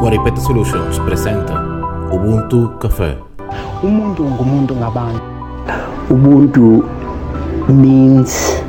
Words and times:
Guaripeta 0.00 0.40
Solutions 0.40 0.98
presenta 1.00 1.54
Ubuntu 2.12 2.76
Café. 2.78 3.16
umuntu 3.82 4.24
ngumuntu 4.24 4.72
ngabantu. 4.76 5.22
Ubuntu 6.12 6.84
means 7.68 8.60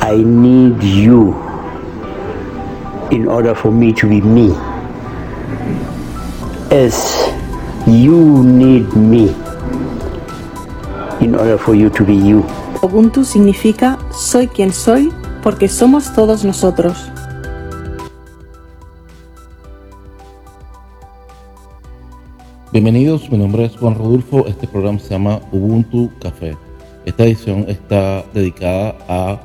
i 0.00 0.16
need 0.24 0.80
you 0.82 1.36
in 3.10 3.28
order 3.28 3.54
for 3.54 3.68
me 3.72 3.92
to 3.92 4.08
be 4.08 4.20
me. 4.24 4.56
As 6.72 6.96
you 7.86 8.40
need 8.44 8.88
me 8.96 9.47
in 11.20 11.34
order 11.34 11.58
for 11.58 11.74
you 11.74 11.90
to 11.90 12.04
be 12.04 12.14
you 12.14 12.44
Ubuntu 12.82 13.24
significa 13.24 13.98
soy 14.12 14.46
quien 14.46 14.72
soy 14.72 15.10
porque 15.42 15.68
somos 15.68 16.12
todos 16.14 16.44
nosotros. 16.44 17.10
Bienvenidos, 22.72 23.30
mi 23.30 23.38
nombre 23.38 23.64
es 23.64 23.76
Juan 23.76 23.94
Rodolfo. 23.94 24.46
Este 24.46 24.68
programa 24.68 24.98
se 24.98 25.10
llama 25.10 25.40
Ubuntu 25.50 26.10
Café. 26.20 26.56
Esta 27.04 27.24
edición 27.24 27.64
está 27.66 28.24
dedicada 28.34 28.96
a 29.08 29.40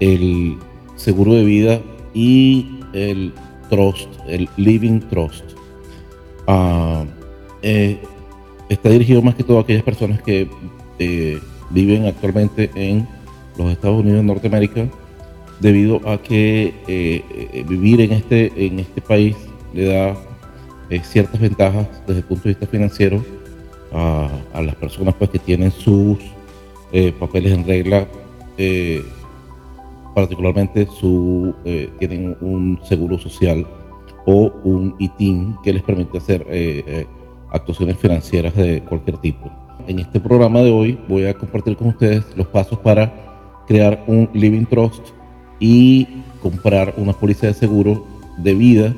el 0.00 0.58
seguro 0.96 1.34
de 1.34 1.44
vida 1.44 1.80
y 2.14 2.80
el 2.92 3.32
trust, 3.70 4.08
el 4.26 4.48
living 4.56 5.00
trust. 5.10 5.44
Ah, 6.46 7.04
eh, 7.62 8.00
está 8.68 8.88
dirigido 8.88 9.22
más 9.22 9.34
que 9.34 9.44
todo 9.44 9.58
a 9.58 9.60
aquellas 9.60 9.82
personas 9.82 10.22
que 10.22 10.48
eh, 10.98 11.40
viven 11.70 12.06
actualmente 12.06 12.70
en 12.74 13.06
los 13.58 13.70
Estados 13.70 14.00
Unidos 14.00 14.20
de 14.20 14.26
Norteamérica 14.26 14.86
debido 15.60 16.00
a 16.08 16.18
que 16.18 16.74
eh, 16.86 17.24
eh, 17.30 17.64
vivir 17.68 18.00
en 18.00 18.12
este, 18.12 18.52
en 18.66 18.80
este 18.80 19.00
país 19.00 19.36
le 19.72 19.86
da 19.86 20.16
ciertas 21.02 21.40
ventajas 21.40 21.88
desde 22.06 22.20
el 22.20 22.26
punto 22.26 22.44
de 22.44 22.50
vista 22.50 22.66
financiero 22.66 23.24
a, 23.92 24.28
a 24.52 24.62
las 24.62 24.76
personas 24.76 25.14
pues, 25.18 25.30
que 25.30 25.38
tienen 25.38 25.72
sus 25.72 26.18
papeles 27.18 27.52
en 27.52 27.66
regla, 27.66 28.06
particularmente 30.14 30.86
su, 30.86 31.52
tienen 31.98 32.36
un 32.40 32.78
seguro 32.84 33.18
social 33.18 33.66
o 34.26 34.52
un 34.62 34.94
ITIN 35.00 35.56
que 35.64 35.72
les 35.72 35.82
permite 35.82 36.18
hacer 36.18 36.46
actuaciones 37.50 37.96
financieras 37.98 38.54
de 38.54 38.80
cualquier 38.82 39.16
tipo. 39.18 39.63
En 39.86 39.98
este 39.98 40.20
programa 40.20 40.60
de 40.62 40.70
hoy 40.70 40.98
voy 41.08 41.26
a 41.26 41.34
compartir 41.34 41.76
con 41.76 41.88
ustedes 41.88 42.24
los 42.36 42.46
pasos 42.46 42.78
para 42.78 43.12
crear 43.66 44.02
un 44.06 44.28
Living 44.32 44.64
Trust 44.66 45.08
y 45.60 46.22
comprar 46.42 46.94
una 46.96 47.12
póliza 47.12 47.46
de 47.46 47.54
seguro 47.54 48.06
de 48.38 48.54
vida 48.54 48.94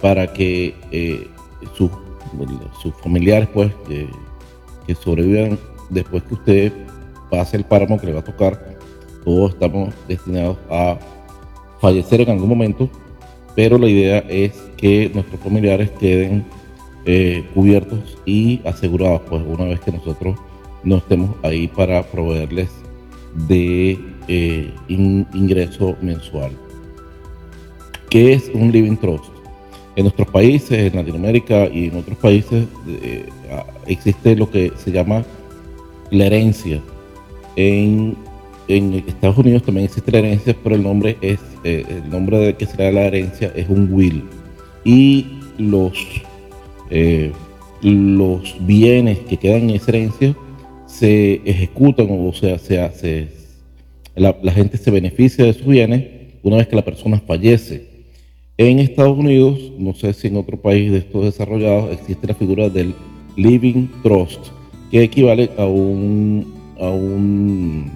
para 0.00 0.32
que 0.32 0.74
eh, 0.90 1.28
sus, 1.74 1.90
familiares 3.02 3.48
pues 3.52 3.72
que 4.86 4.94
sobrevivan 4.94 5.58
después 5.90 6.22
que 6.24 6.34
usted 6.34 6.72
pase 7.30 7.56
el 7.56 7.64
páramo 7.64 7.98
que 7.98 8.06
le 8.06 8.12
va 8.12 8.20
a 8.20 8.24
tocar. 8.24 8.76
Todos 9.24 9.52
estamos 9.52 9.94
destinados 10.06 10.58
a 10.70 10.98
fallecer 11.80 12.20
en 12.22 12.30
algún 12.30 12.48
momento 12.48 12.90
pero 13.54 13.78
la 13.78 13.88
idea 13.88 14.18
es 14.28 14.52
que 14.76 15.10
nuestros 15.14 15.40
familiares 15.40 15.90
queden 15.90 16.44
eh, 17.06 17.44
cubiertos 17.54 18.18
y 18.24 18.60
asegurados 18.64 19.22
pues 19.28 19.42
una 19.46 19.64
vez 19.64 19.80
que 19.80 19.92
nosotros 19.92 20.38
no 20.82 20.96
estemos 20.96 21.30
ahí 21.42 21.68
para 21.68 22.02
proveerles 22.02 22.70
de 23.48 23.98
eh, 24.28 24.70
in- 24.88 25.26
ingreso 25.34 25.96
mensual 26.00 26.52
¿Qué 28.10 28.32
es 28.32 28.50
un 28.54 28.70
living 28.70 28.96
trust? 28.96 29.24
En 29.96 30.04
nuestros 30.04 30.28
países, 30.28 30.72
en 30.92 30.96
Latinoamérica 30.96 31.66
y 31.66 31.86
en 31.86 31.96
otros 31.96 32.16
países, 32.18 32.64
eh, 32.86 33.26
existe 33.86 34.36
lo 34.36 34.48
que 34.50 34.72
se 34.76 34.92
llama 34.92 35.24
la 36.10 36.26
herencia. 36.26 36.80
En, 37.56 38.16
en 38.68 38.94
Estados 38.94 39.38
Unidos 39.38 39.64
también 39.64 39.86
existe 39.86 40.12
la 40.12 40.18
herencia, 40.18 40.56
pero 40.62 40.76
el 40.76 40.82
nombre 40.84 41.16
es 41.20 41.40
el 41.64 42.08
nombre 42.08 42.38
de 42.38 42.54
que 42.54 42.66
será 42.66 42.92
la 42.92 43.02
herencia 43.06 43.52
es 43.56 43.68
un 43.68 43.88
will. 43.92 44.22
Y 44.84 45.26
los 45.58 45.92
eh, 46.90 47.32
los 47.82 48.56
bienes 48.66 49.18
que 49.20 49.36
quedan 49.36 49.62
en 49.62 49.70
esa 49.70 49.90
herencia 49.90 50.36
se 50.86 51.40
ejecutan 51.44 52.06
o 52.10 52.32
sea, 52.32 52.58
se 52.58 52.80
hace 52.80 53.28
la, 54.14 54.36
la 54.42 54.52
gente 54.52 54.76
se 54.76 54.90
beneficia 54.90 55.44
de 55.44 55.54
sus 55.54 55.66
bienes 55.66 56.04
una 56.42 56.58
vez 56.58 56.68
que 56.68 56.76
la 56.76 56.84
persona 56.84 57.20
fallece. 57.26 57.88
En 58.56 58.78
Estados 58.78 59.18
Unidos, 59.18 59.72
no 59.78 59.94
sé 59.94 60.12
si 60.12 60.28
en 60.28 60.36
otro 60.36 60.60
país 60.60 60.92
de 60.92 60.98
estos 60.98 61.24
desarrollados, 61.24 61.92
existe 61.92 62.28
la 62.28 62.34
figura 62.34 62.68
del 62.68 62.94
Living 63.36 63.88
Trust, 64.02 64.46
que 64.90 65.02
equivale 65.02 65.50
a 65.56 65.64
un, 65.64 66.54
a 66.78 66.88
un 66.88 67.90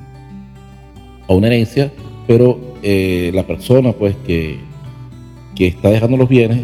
a 1.28 1.34
una 1.34 1.47
herencia, 1.47 1.93
pero 2.27 2.59
eh, 2.82 3.31
la 3.34 3.47
persona 3.47 3.93
pues 3.93 4.16
que, 4.27 4.59
que 5.54 5.69
está 5.69 5.91
dejando 5.91 6.16
los 6.16 6.28
bienes, 6.28 6.60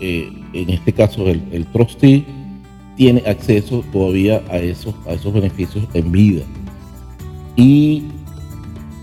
eh, 0.00 0.30
en 0.52 0.70
este 0.70 0.92
caso 0.92 1.26
el, 1.28 1.42
el 1.52 1.66
trustee, 1.66 2.24
tiene 2.96 3.22
acceso 3.26 3.84
todavía 3.92 4.42
a 4.50 4.58
esos, 4.58 4.94
a 5.06 5.12
esos 5.12 5.32
beneficios 5.32 5.84
en 5.94 6.10
vida. 6.10 6.42
Y 7.56 8.04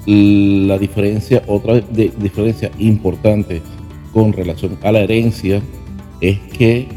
la 0.05 0.77
diferencia, 0.77 1.41
otra 1.47 1.79
diferencia 1.79 2.71
importante 2.77 3.61
con 4.13 4.33
relación 4.33 4.77
a 4.83 4.91
la 4.91 4.99
herencia 4.99 5.61
es 6.21 6.39
que 6.57 6.87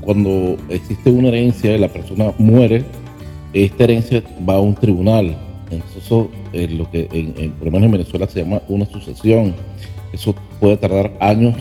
cuando 0.00 0.56
existe 0.68 1.10
una 1.10 1.28
herencia 1.28 1.74
y 1.74 1.78
la 1.78 1.88
persona 1.88 2.32
muere, 2.38 2.84
esta 3.52 3.84
herencia 3.84 4.22
va 4.48 4.54
a 4.54 4.60
un 4.60 4.74
tribunal. 4.74 5.36
Entonces, 5.70 6.04
eso 6.04 6.30
es 6.52 6.70
lo 6.70 6.88
que 6.90 7.04
por 7.58 7.66
lo 7.66 7.72
menos 7.72 7.86
en 7.86 7.92
Venezuela 7.92 8.28
se 8.28 8.42
llama 8.42 8.62
una 8.68 8.86
sucesión. 8.86 9.54
Eso 10.12 10.34
puede 10.60 10.76
tardar 10.76 11.12
años 11.20 11.56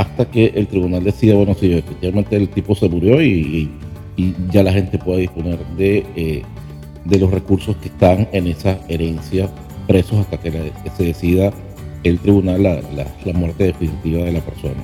hasta 0.00 0.30
que 0.30 0.52
el 0.54 0.68
tribunal 0.68 1.02
decida, 1.02 1.34
bueno, 1.34 1.54
si 1.54 1.72
efectivamente 1.72 2.36
el 2.36 2.48
tipo 2.48 2.74
se 2.74 2.88
murió 2.88 3.20
y, 3.22 3.70
ya 4.50 4.64
la 4.64 4.72
gente 4.72 4.98
puede 4.98 5.20
disponer 5.20 5.64
de, 5.76 6.04
eh, 6.16 6.42
de 7.04 7.18
los 7.20 7.30
recursos 7.30 7.76
que 7.76 7.86
están 7.86 8.26
en 8.32 8.48
esa 8.48 8.80
herencia 8.88 9.48
presos 9.86 10.18
hasta 10.18 10.38
que, 10.38 10.72
se 10.96 11.04
decida 11.04 11.52
el 12.02 12.18
tribunal 12.18 12.62
la, 12.62 13.32
muerte 13.32 13.64
definitiva 13.64 14.24
de 14.24 14.32
la 14.32 14.40
persona. 14.40 14.82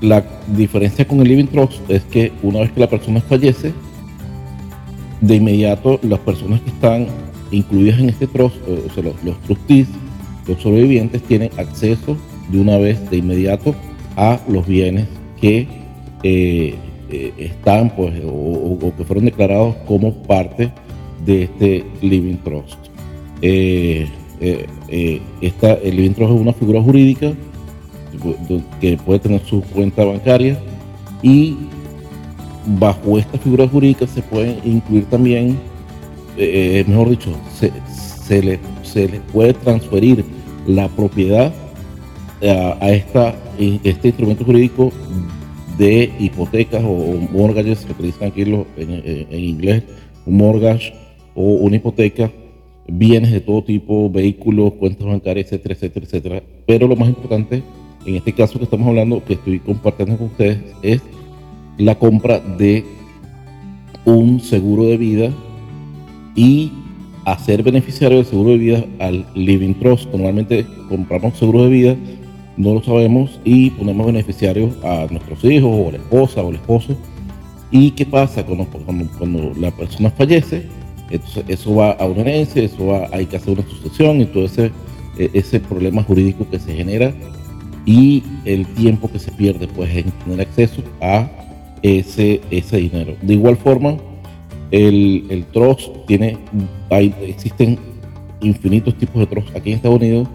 La 0.00 0.24
diferencia 0.48 1.06
con 1.06 1.20
el 1.20 1.28
Living 1.28 1.46
Trust 1.46 1.80
es 1.88 2.02
que 2.04 2.32
una 2.42 2.60
vez 2.60 2.72
que 2.72 2.80
la 2.80 2.88
persona 2.88 3.20
fallece, 3.20 3.72
de 5.20 5.34
inmediato 5.34 5.98
las 6.02 6.20
personas 6.20 6.60
que 6.60 6.70
están 6.70 7.06
incluidas 7.50 7.98
en 7.98 8.10
este 8.10 8.26
trust, 8.26 8.56
o 8.68 8.92
sea, 8.94 9.02
los, 9.02 9.22
los 9.24 9.38
trustees, 9.42 9.88
los 10.46 10.60
sobrevivientes 10.62 11.22
tienen 11.22 11.50
acceso 11.56 12.16
de 12.50 12.60
una 12.60 12.78
vez, 12.78 13.10
de 13.10 13.18
inmediato, 13.18 13.74
a 14.16 14.40
los 14.48 14.66
bienes 14.66 15.06
que 15.40 15.68
eh, 16.22 16.74
eh, 17.10 17.32
están, 17.38 17.90
pues, 17.94 18.14
o, 18.24 18.78
que 18.96 19.04
fueron 19.04 19.26
declarados 19.26 19.76
como 19.86 20.12
parte 20.12 20.72
de 21.24 21.44
este 21.44 21.84
Living 22.02 22.36
Trust. 22.38 22.78
Eh, 23.42 24.08
esta, 25.40 25.74
el 25.74 25.96
Living 25.96 26.12
Trust 26.12 26.34
es 26.34 26.40
una 26.40 26.52
figura 26.52 26.82
jurídica 26.82 27.32
que 28.80 28.96
puede 28.98 29.18
tener 29.18 29.42
su 29.44 29.60
cuenta 29.62 30.04
bancaria 30.04 30.58
y 31.22 31.56
bajo 32.78 33.18
esta 33.18 33.38
figura 33.38 33.66
jurídica 33.68 34.06
se 34.06 34.22
pueden 34.22 34.58
incluir 34.64 35.04
también, 35.06 35.58
mejor 36.36 37.10
dicho, 37.10 37.30
se, 37.58 37.72
se 38.26 38.42
le, 38.42 38.60
se 38.96 39.08
le 39.08 39.20
puede 39.20 39.52
transferir 39.52 40.24
la 40.66 40.88
propiedad 40.88 41.52
a, 42.42 42.76
a 42.80 42.90
esta, 42.92 43.34
este 43.84 44.08
instrumento 44.08 44.42
jurídico 44.44 44.90
de 45.76 46.10
hipotecas 46.18 46.82
o, 46.82 47.18
mortgages, 47.30 47.84
que 47.84 48.02
dicen 48.02 48.28
aquí 48.28 48.40
en, 48.42 48.54
en- 48.78 49.26
en 49.30 49.40
inglés, 49.44 49.82
un 50.24 50.38
mortgage 50.38 50.94
o 51.34 51.42
una 51.42 51.76
hipoteca, 51.76 52.30
bienes 52.88 53.32
de 53.32 53.40
todo 53.40 53.62
tipo, 53.62 54.08
vehículos, 54.10 54.72
cuentas 54.74 55.06
bancarias, 55.06 55.46
etcétera, 55.48 55.74
etcétera, 55.74 56.06
etcétera. 56.06 56.42
Pero 56.66 56.88
lo 56.88 56.96
más 56.96 57.08
importante, 57.10 57.62
en 58.06 58.14
este 58.14 58.32
caso 58.32 58.56
que 58.58 58.64
estamos 58.64 58.88
hablando, 58.88 59.22
que 59.22 59.34
estoy 59.34 59.58
compartiendo 59.60 60.16
con 60.16 60.28
ustedes, 60.28 60.58
es 60.82 61.02
la 61.76 61.96
compra 61.96 62.38
de 62.40 62.82
un 64.06 64.40
seguro 64.40 64.84
de 64.84 64.96
vida 64.96 65.30
y 66.34 66.72
hacer 67.26 67.62
beneficiario 67.62 68.16
del 68.16 68.26
seguro 68.26 68.50
de 68.50 68.58
vida 68.58 68.84
al 68.98 69.26
Living 69.34 69.74
Trust. 69.74 70.06
Normalmente 70.10 70.64
compramos 70.88 71.38
seguro 71.38 71.64
de 71.64 71.68
vida, 71.68 71.96
no 72.56 72.72
lo 72.72 72.82
sabemos 72.82 73.38
y 73.44 73.68
ponemos 73.70 74.06
beneficiarios 74.06 74.74
a 74.82 75.06
nuestros 75.10 75.44
hijos 75.44 75.70
o 75.70 75.88
a 75.90 75.92
la 75.92 75.98
esposa 75.98 76.42
o 76.42 76.48
el 76.48 76.56
esposo 76.56 76.96
¿Y 77.70 77.90
qué 77.92 78.06
pasa 78.06 78.44
cuando, 78.44 78.66
cuando, 79.18 79.52
la 79.58 79.70
persona 79.70 80.10
fallece? 80.10 80.66
Eso 81.48 81.74
va 81.74 81.92
a 81.92 82.06
una 82.06 82.22
herencia, 82.22 82.62
eso 82.62 82.86
va, 82.86 83.08
hay 83.12 83.26
que 83.26 83.36
hacer 83.36 83.58
una 83.58 83.68
sucesión 83.68 84.20
y 84.20 84.26
todo 84.26 84.44
ese, 84.44 84.70
e, 85.18 85.30
ese 85.34 85.60
problema 85.60 86.02
jurídico 86.02 86.48
que 86.50 86.58
se 86.58 86.74
genera 86.74 87.12
y 87.84 88.22
el 88.44 88.66
tiempo 88.66 89.10
que 89.10 89.18
se 89.18 89.30
pierde 89.32 89.68
pues 89.68 89.94
en 89.94 90.10
tener 90.10 90.40
acceso 90.40 90.82
a 91.00 91.28
ese, 91.82 92.40
ese 92.50 92.78
dinero. 92.78 93.14
De 93.22 93.34
igual 93.34 93.56
forma, 93.56 93.96
el, 94.70 95.26
el 95.30 95.46
tiene, 96.06 96.38
hay, 96.90 97.14
existen 97.22 97.78
infinitos 98.40 98.94
tipos 98.96 99.20
de 99.20 99.26
trust 99.26 99.56
aquí 99.56 99.70
en 99.70 99.76
Estados 99.76 99.98
Unidos 99.98 100.28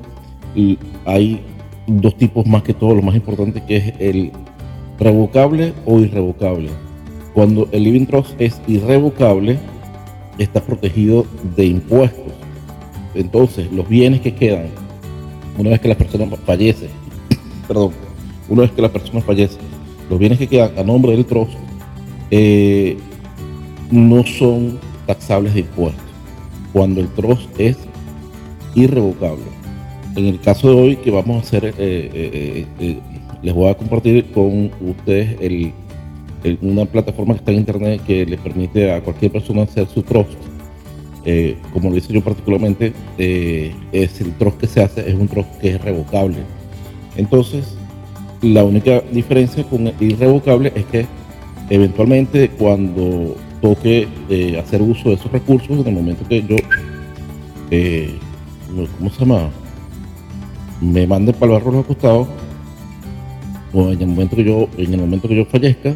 y 0.55 0.77
hay 1.05 1.41
dos 1.87 2.15
tipos 2.17 2.45
más 2.45 2.63
que 2.63 2.73
todo, 2.73 2.95
lo 2.95 3.01
más 3.01 3.15
importante 3.15 3.63
que 3.65 3.77
es 3.77 3.93
el 3.99 4.31
revocable 4.99 5.73
o 5.85 5.99
irrevocable. 5.99 6.69
Cuando 7.33 7.67
el 7.71 7.83
living 7.83 8.05
trust 8.05 8.39
es 8.39 8.61
irrevocable, 8.67 9.57
está 10.37 10.61
protegido 10.61 11.25
de 11.55 11.65
impuestos. 11.65 12.33
Entonces, 13.15 13.71
los 13.71 13.87
bienes 13.87 14.21
que 14.21 14.33
quedan 14.33 14.67
una 15.57 15.71
vez 15.71 15.81
que 15.81 15.87
la 15.89 15.95
persona 15.95 16.25
fallece, 16.45 16.89
perdón, 17.67 17.91
una 18.49 18.63
vez 18.63 18.71
que 18.71 18.81
la 18.81 18.89
persona 18.89 19.21
fallece, 19.21 19.57
los 20.09 20.19
bienes 20.19 20.39
que 20.39 20.47
quedan 20.47 20.77
a 20.77 20.83
nombre 20.83 21.11
del 21.11 21.25
trust 21.25 21.53
eh, 22.31 22.97
no 23.91 24.25
son 24.25 24.79
taxables 25.05 25.53
de 25.53 25.61
impuestos. 25.61 26.03
Cuando 26.73 27.01
el 27.01 27.07
trust 27.09 27.47
es 27.59 27.77
irrevocable. 28.75 29.43
En 30.15 30.25
el 30.25 30.39
caso 30.39 30.69
de 30.69 30.75
hoy 30.75 30.95
que 30.97 31.11
vamos 31.11 31.37
a 31.37 31.39
hacer, 31.39 31.73
eh, 31.77 32.65
eh, 32.79 32.99
les 33.41 33.53
voy 33.53 33.69
a 33.69 33.75
compartir 33.75 34.31
con 34.31 34.71
ustedes 34.81 35.37
el, 35.41 35.73
una 36.61 36.85
plataforma 36.85 37.33
que 37.33 37.39
está 37.39 37.51
en 37.51 37.57
internet 37.57 38.01
que 38.05 38.25
le 38.25 38.37
permite 38.37 38.91
a 38.91 39.01
cualquier 39.01 39.31
persona 39.31 39.63
hacer 39.63 39.87
su 39.87 40.01
trust. 40.03 40.37
Eh, 41.23 41.57
como 41.71 41.91
lo 41.91 41.97
hice 41.97 42.13
yo 42.13 42.21
particularmente, 42.21 42.93
eh, 43.17 43.75
es 43.91 44.21
el 44.21 44.33
trust 44.33 44.57
que 44.57 44.67
se 44.67 44.81
hace 44.81 45.07
es 45.07 45.13
un 45.13 45.27
trust 45.27 45.49
que 45.59 45.69
es 45.69 45.81
revocable. 45.81 46.37
Entonces, 47.15 47.75
la 48.41 48.63
única 48.63 49.01
diferencia 49.11 49.63
con 49.63 49.91
irrevocable 49.99 50.71
es 50.75 50.85
que 50.85 51.05
eventualmente 51.69 52.49
cuando 52.49 53.35
toque 53.61 54.07
eh, 54.29 54.59
hacer 54.59 54.81
uso 54.81 55.09
de 55.09 55.15
esos 55.15 55.31
recursos, 55.31 55.79
en 55.79 55.87
el 55.87 55.93
momento 55.93 56.27
que 56.27 56.41
yo, 56.41 56.55
¿cómo 58.97 59.09
se 59.09 59.19
llama? 59.19 59.49
Me 60.81 61.05
mande 61.05 61.33
para 61.33 61.53
el 61.53 61.59
barro 61.59 61.71
los 61.71 61.85
costados, 61.85 62.27
o 63.73 63.91
en 63.91 64.01
el 64.01 64.07
momento 64.07 64.35
que 64.35 64.43
yo, 64.43 64.67
en 64.77 64.93
el 64.93 64.99
momento 64.99 65.27
que 65.27 65.35
yo 65.35 65.45
fallezca, 65.45 65.95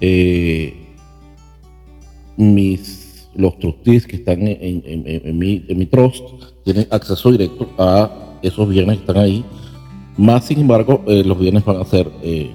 eh, 0.00 0.74
mis, 2.36 3.28
los 3.34 3.58
trustees 3.58 4.06
que 4.06 4.16
están 4.16 4.38
en, 4.42 5.38
mi, 5.38 5.64
en 5.68 5.78
mi 5.78 5.86
trust 5.86 6.24
tienen 6.64 6.86
acceso 6.90 7.30
directo 7.30 7.70
a 7.78 8.38
esos 8.42 8.68
bienes 8.68 8.96
que 8.96 9.00
están 9.00 9.18
ahí. 9.18 9.44
Más 10.16 10.44
sin 10.44 10.60
embargo, 10.60 11.02
eh, 11.06 11.22
los 11.24 11.38
bienes 11.38 11.64
van 11.64 11.80
a 11.80 11.84
ser 11.84 12.10
eh, 12.22 12.50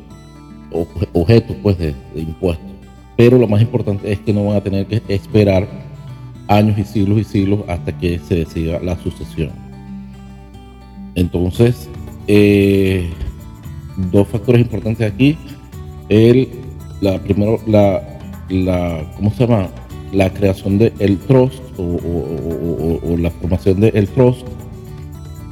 objetos 1.14 1.56
pues, 1.62 1.78
de, 1.78 1.96
impuestos. 2.16 2.70
Pero 3.21 3.38
lo 3.38 3.47
más 3.47 3.62
importante 3.62 4.12
es 4.12 4.18
que 4.18 4.33
no 4.33 4.45
van 4.45 4.57
a 4.57 4.62
tener 4.62 4.88
que 4.88 5.00
esperar 5.07 5.68
años 6.47 6.79
y 6.79 6.83
siglos 6.83 7.19
y 7.19 7.23
siglos 7.23 7.59
hasta 7.68 7.95
que 7.95 8.18
se 8.18 8.33
decida 8.33 8.79
la 8.79 8.97
sucesión. 8.97 9.51
Entonces, 11.13 11.88
dos 14.12 14.27
factores 14.27 14.62
importantes 14.62 15.13
aquí. 15.13 15.38
El 16.09 16.50
la 17.01 17.19
primero 17.19 17.59
la, 17.68 18.01
la 18.50 19.06
¿cómo 19.18 19.29
se 19.29 19.45
llama? 19.45 19.69
La 20.12 20.33
creación 20.33 20.79
del 20.79 20.91
el 20.97 21.19
trust 21.19 21.62
o, 21.77 23.18
la 23.19 23.29
formación 23.29 23.81
del 23.81 24.07
trust. 24.07 24.47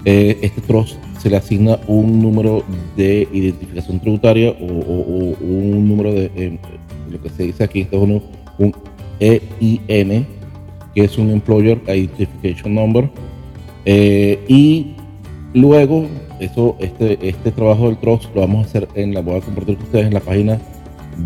Eh, 0.05 0.39
este 0.41 0.61
trust 0.61 0.97
se 1.19 1.29
le 1.29 1.37
asigna 1.37 1.77
un 1.85 2.19
número 2.19 2.63
de 2.97 3.27
identificación 3.31 3.99
tributaria 3.99 4.55
o, 4.59 5.35
un 5.39 5.87
número 5.87 6.11
de 6.11 6.31
eh, 6.35 6.57
lo 7.09 7.21
que 7.21 7.29
se 7.29 7.43
dice 7.43 7.63
aquí 7.63 7.87
en 7.91 8.21
un 8.57 8.73
EIN, 9.19 10.25
que 10.95 11.03
es 11.03 11.17
un 11.17 11.29
Employer 11.29 11.81
Identification 11.87 12.75
Number. 12.75 13.09
Eh, 13.85 14.39
y 14.47 14.95
luego, 15.53 16.05
eso, 16.39 16.75
este, 16.79 17.17
este 17.27 17.51
trabajo 17.51 17.87
del 17.87 17.97
trust 17.97 18.33
lo 18.35 18.41
vamos 18.41 18.65
a 18.65 18.69
hacer 18.69 18.87
en 18.95 19.13
la, 19.13 19.21
voy 19.21 19.37
a 19.37 19.41
compartir 19.41 19.75
con 19.77 19.85
ustedes 19.85 20.07
en 20.07 20.13
la 20.13 20.19
página 20.19 20.59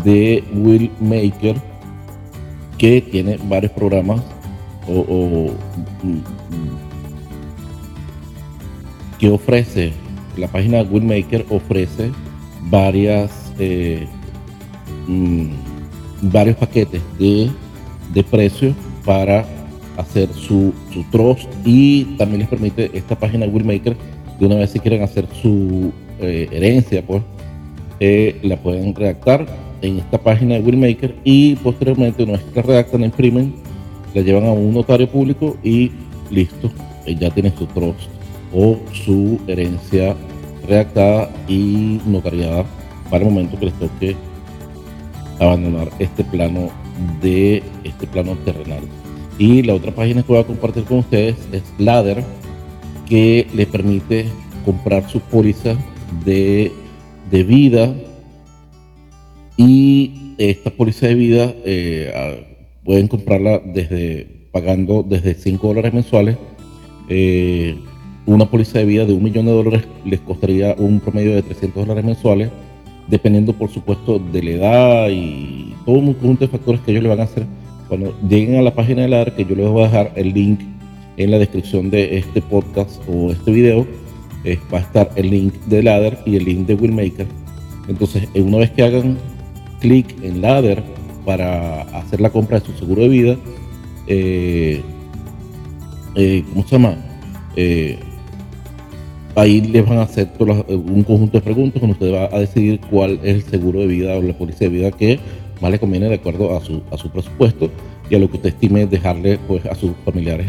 de 0.04 0.42
Will 0.54 0.90
Maker 1.00 1.56
que 2.78 3.00
tiene 3.00 3.38
varios 3.48 3.72
programas 3.72 4.22
o, 4.88 5.50
mm, 6.02 6.18
que 9.18 9.30
ofrece 9.30 9.92
la 10.36 10.48
página 10.48 10.82
de 10.82 10.90
Will 10.90 11.04
Maker 11.04 11.46
ofrece 11.48 12.10
varias 12.68 13.52
eh, 13.58 14.06
mm, 15.06 15.46
varios 16.30 16.56
paquetes 16.56 17.02
de, 17.18 17.50
de 18.12 18.22
precios 18.22 18.74
para 19.04 19.44
hacer 19.96 20.28
su, 20.32 20.72
su, 20.92 21.04
trust 21.10 21.48
y 21.64 22.04
también 22.16 22.40
les 22.40 22.48
permite 22.48 22.90
esta 22.94 23.16
página 23.16 23.46
Will 23.46 23.64
Maker 23.64 23.96
de 24.40 24.46
una 24.46 24.56
vez 24.56 24.70
si 24.70 24.80
quieren 24.80 25.02
hacer 25.02 25.26
su 25.40 25.92
eh, 26.20 26.48
herencia 26.50 27.06
pues 27.06 27.22
eh, 28.00 28.40
la 28.42 28.56
pueden 28.56 28.94
redactar 28.94 29.46
en 29.82 29.98
esta 29.98 30.18
página 30.18 30.54
de 30.54 30.60
Willmaker 30.60 31.14
y 31.24 31.56
posteriormente 31.56 32.24
una 32.24 32.32
vez 32.32 32.42
que 32.42 32.60
la 32.60 32.62
redactan, 32.62 33.00
la 33.00 33.06
imprimen, 33.06 33.54
la 34.14 34.22
llevan 34.22 34.44
a 34.44 34.52
un 34.52 34.74
notario 34.74 35.08
público 35.08 35.56
y 35.62 35.92
listo, 36.30 36.70
eh, 37.06 37.14
ya 37.14 37.30
tiene 37.30 37.52
su 37.56 37.66
trust 37.66 38.08
o 38.52 38.78
su 38.92 39.40
herencia 39.46 40.16
redactada 40.66 41.30
y 41.48 42.00
notariada 42.06 42.64
para 43.10 43.24
el 43.24 43.30
momento 43.30 43.58
que 43.58 43.66
les 43.66 43.74
toque 43.74 44.16
abandonar 45.40 45.90
este 45.98 46.24
plano 46.24 46.70
de 47.22 47.62
este 47.84 48.06
plano 48.06 48.36
terrenal. 48.44 48.82
Y 49.38 49.62
la 49.62 49.74
otra 49.74 49.92
página 49.92 50.22
que 50.22 50.28
voy 50.32 50.40
a 50.40 50.46
compartir 50.46 50.84
con 50.84 50.98
ustedes 50.98 51.36
es 51.52 51.62
Ladder, 51.78 52.22
que 53.08 53.46
le 53.54 53.66
permite 53.66 54.26
comprar 54.64 55.08
su 55.08 55.20
póliza 55.20 55.76
de, 56.24 56.72
de 57.30 57.42
vida 57.42 57.94
y 59.56 60.34
esta 60.38 60.70
póliza 60.70 61.06
de 61.06 61.14
vida 61.14 61.54
eh, 61.64 62.46
pueden 62.84 63.08
comprarla 63.08 63.58
desde 63.58 64.34
pagando 64.54 65.02
desde 65.02 65.34
5 65.34 65.66
dólares 65.66 65.92
mensuales. 65.92 66.36
Eh, 67.08 67.76
una 68.26 68.48
póliza 68.48 68.78
de 68.78 68.84
vida 68.84 69.04
de 69.04 69.12
un 69.12 69.22
millón 69.22 69.46
de 69.46 69.52
dólares 69.52 69.84
les 70.04 70.20
costaría 70.20 70.74
un 70.78 71.00
promedio 71.00 71.34
de 71.34 71.42
300 71.42 71.86
dólares 71.86 72.04
mensuales, 72.04 72.50
dependiendo 73.08 73.52
por 73.52 73.70
supuesto 73.70 74.18
de 74.18 74.42
la 74.42 74.50
edad 74.50 75.08
y 75.10 75.74
todo 75.84 75.96
un 75.96 76.14
conjunto 76.14 76.46
de 76.46 76.48
factores 76.48 76.80
que 76.80 76.92
ellos 76.92 77.02
le 77.02 77.08
van 77.08 77.20
a 77.20 77.24
hacer. 77.24 77.46
Cuando 77.88 78.14
lleguen 78.28 78.56
a 78.56 78.62
la 78.62 78.74
página 78.74 79.02
de 79.02 79.08
LADER, 79.08 79.34
que 79.34 79.44
yo 79.44 79.54
les 79.54 79.68
voy 79.68 79.82
a 79.82 79.86
dejar 79.86 80.12
el 80.16 80.32
link 80.32 80.60
en 81.16 81.30
la 81.30 81.38
descripción 81.38 81.90
de 81.90 82.18
este 82.18 82.40
podcast 82.40 83.00
o 83.08 83.30
este 83.30 83.50
video, 83.50 83.86
va 84.72 84.78
a 84.78 84.80
estar 84.80 85.10
el 85.16 85.30
link 85.30 85.54
de 85.66 85.82
Ladder 85.82 86.18
y 86.24 86.36
el 86.36 86.44
link 86.44 86.66
de 86.66 86.74
Willmaker. 86.74 87.26
Entonces, 87.88 88.28
una 88.34 88.58
vez 88.58 88.70
que 88.70 88.82
hagan 88.82 89.18
clic 89.80 90.14
en 90.22 90.40
Ladder 90.40 90.82
para 91.24 91.82
hacer 91.82 92.20
la 92.20 92.30
compra 92.30 92.60
de 92.60 92.66
su 92.66 92.72
seguro 92.72 93.02
de 93.02 93.08
vida, 93.08 93.36
eh, 94.06 94.82
eh, 96.14 96.44
¿cómo 96.50 96.66
se 96.66 96.70
llama? 96.70 96.96
Eh, 99.36 99.40
ahí 99.40 99.60
les 99.60 99.86
van 99.86 99.98
a 99.98 100.02
hacer 100.02 100.28
un 100.38 101.02
conjunto 101.02 101.38
de 101.38 101.42
preguntas 101.42 101.80
donde 101.80 101.94
usted 101.94 102.12
va 102.12 102.34
a 102.34 102.40
decidir 102.40 102.80
cuál 102.90 103.18
es 103.22 103.36
el 103.36 103.42
seguro 103.42 103.80
de 103.80 103.86
vida 103.86 104.16
o 104.16 104.22
la 104.22 104.36
póliza 104.36 104.60
de 104.60 104.68
vida 104.68 104.90
que 104.90 105.18
más 105.60 105.70
le 105.70 105.78
conviene 105.78 106.08
de 106.08 106.16
acuerdo 106.16 106.56
a 106.56 106.60
su, 106.60 106.82
a 106.90 106.96
su 106.96 107.10
presupuesto 107.10 107.70
y 108.10 108.14
a 108.14 108.18
lo 108.18 108.30
que 108.30 108.36
usted 108.36 108.50
estime 108.50 108.86
dejarle 108.86 109.38
pues, 109.46 109.64
a 109.66 109.74
sus 109.74 109.92
familiares 110.04 110.46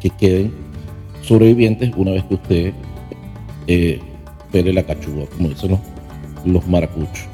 que 0.00 0.10
queden 0.10 0.52
sobrevivientes 1.22 1.90
una 1.96 2.12
vez 2.12 2.24
que 2.24 2.34
usted 2.34 2.72
eh, 3.66 4.00
pele 4.52 4.72
la 4.72 4.82
cachuga, 4.82 5.26
como 5.36 5.48
dicen 5.48 5.70
los, 5.72 5.80
los 6.44 6.66
maracuchos. 6.68 7.26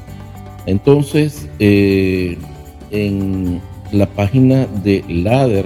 Entonces, 0.65 1.47
eh, 1.59 2.37
en 2.91 3.61
la 3.91 4.07
página 4.07 4.65
de 4.83 5.03
Ladder, 5.07 5.65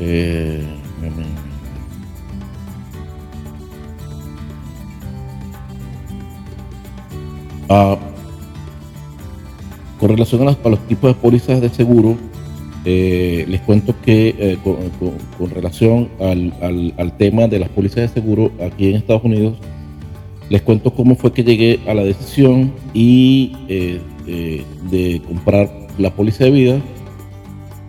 eh, 0.00 0.62
con 7.68 7.98
relación 10.08 10.48
a, 10.48 10.56
los 10.68 10.78
tipos 10.86 11.14
de 11.14 11.20
pólizas 11.20 11.60
de 11.60 11.68
seguro, 11.68 12.16
eh, 12.84 13.44
les 13.48 13.60
cuento 13.62 13.94
que 14.04 14.58
con, 14.62 15.50
relación 15.50 16.08
al, 16.20 17.12
tema 17.16 17.48
de 17.48 17.58
las 17.58 17.70
pólizas 17.70 17.96
de 17.96 18.08
seguro 18.08 18.52
aquí 18.60 18.90
en 18.90 18.96
Estados 18.96 19.24
Unidos, 19.24 19.56
les 20.50 20.62
cuento 20.62 20.92
cómo 20.92 21.16
fue 21.16 21.32
que 21.32 21.42
llegué 21.42 21.80
a 21.86 21.94
la 21.94 22.04
decisión 22.04 22.72
y 22.92 23.52
eh, 23.68 24.00
eh, 24.26 24.64
de 24.90 25.22
comprar 25.26 25.70
la 25.98 26.10
póliza 26.10 26.44
de 26.44 26.50
vida 26.50 26.80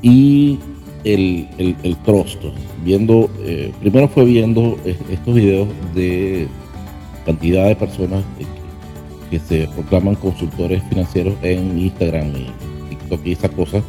y 0.02 0.60
el, 1.04 1.48
el, 1.58 1.96
trust. 1.98 2.44
Viendo, 2.84 3.30
eh, 3.44 3.72
primero 3.82 4.08
fue 4.08 4.26
viendo 4.26 4.78
estos 4.86 5.36
videos 5.36 5.68
de 5.94 6.48
cantidad 7.26 7.68
de 7.68 7.76
personas 7.76 8.24
que, 9.30 9.40
se 9.40 9.68
proclaman 9.68 10.16
consultores 10.16 10.82
financieros 10.90 11.36
en 11.42 11.80
Instagram 11.80 12.28
y 12.36 12.90
TikTok 12.90 13.26
y 13.26 13.32
esas 13.32 13.52
cosas. 13.52 13.84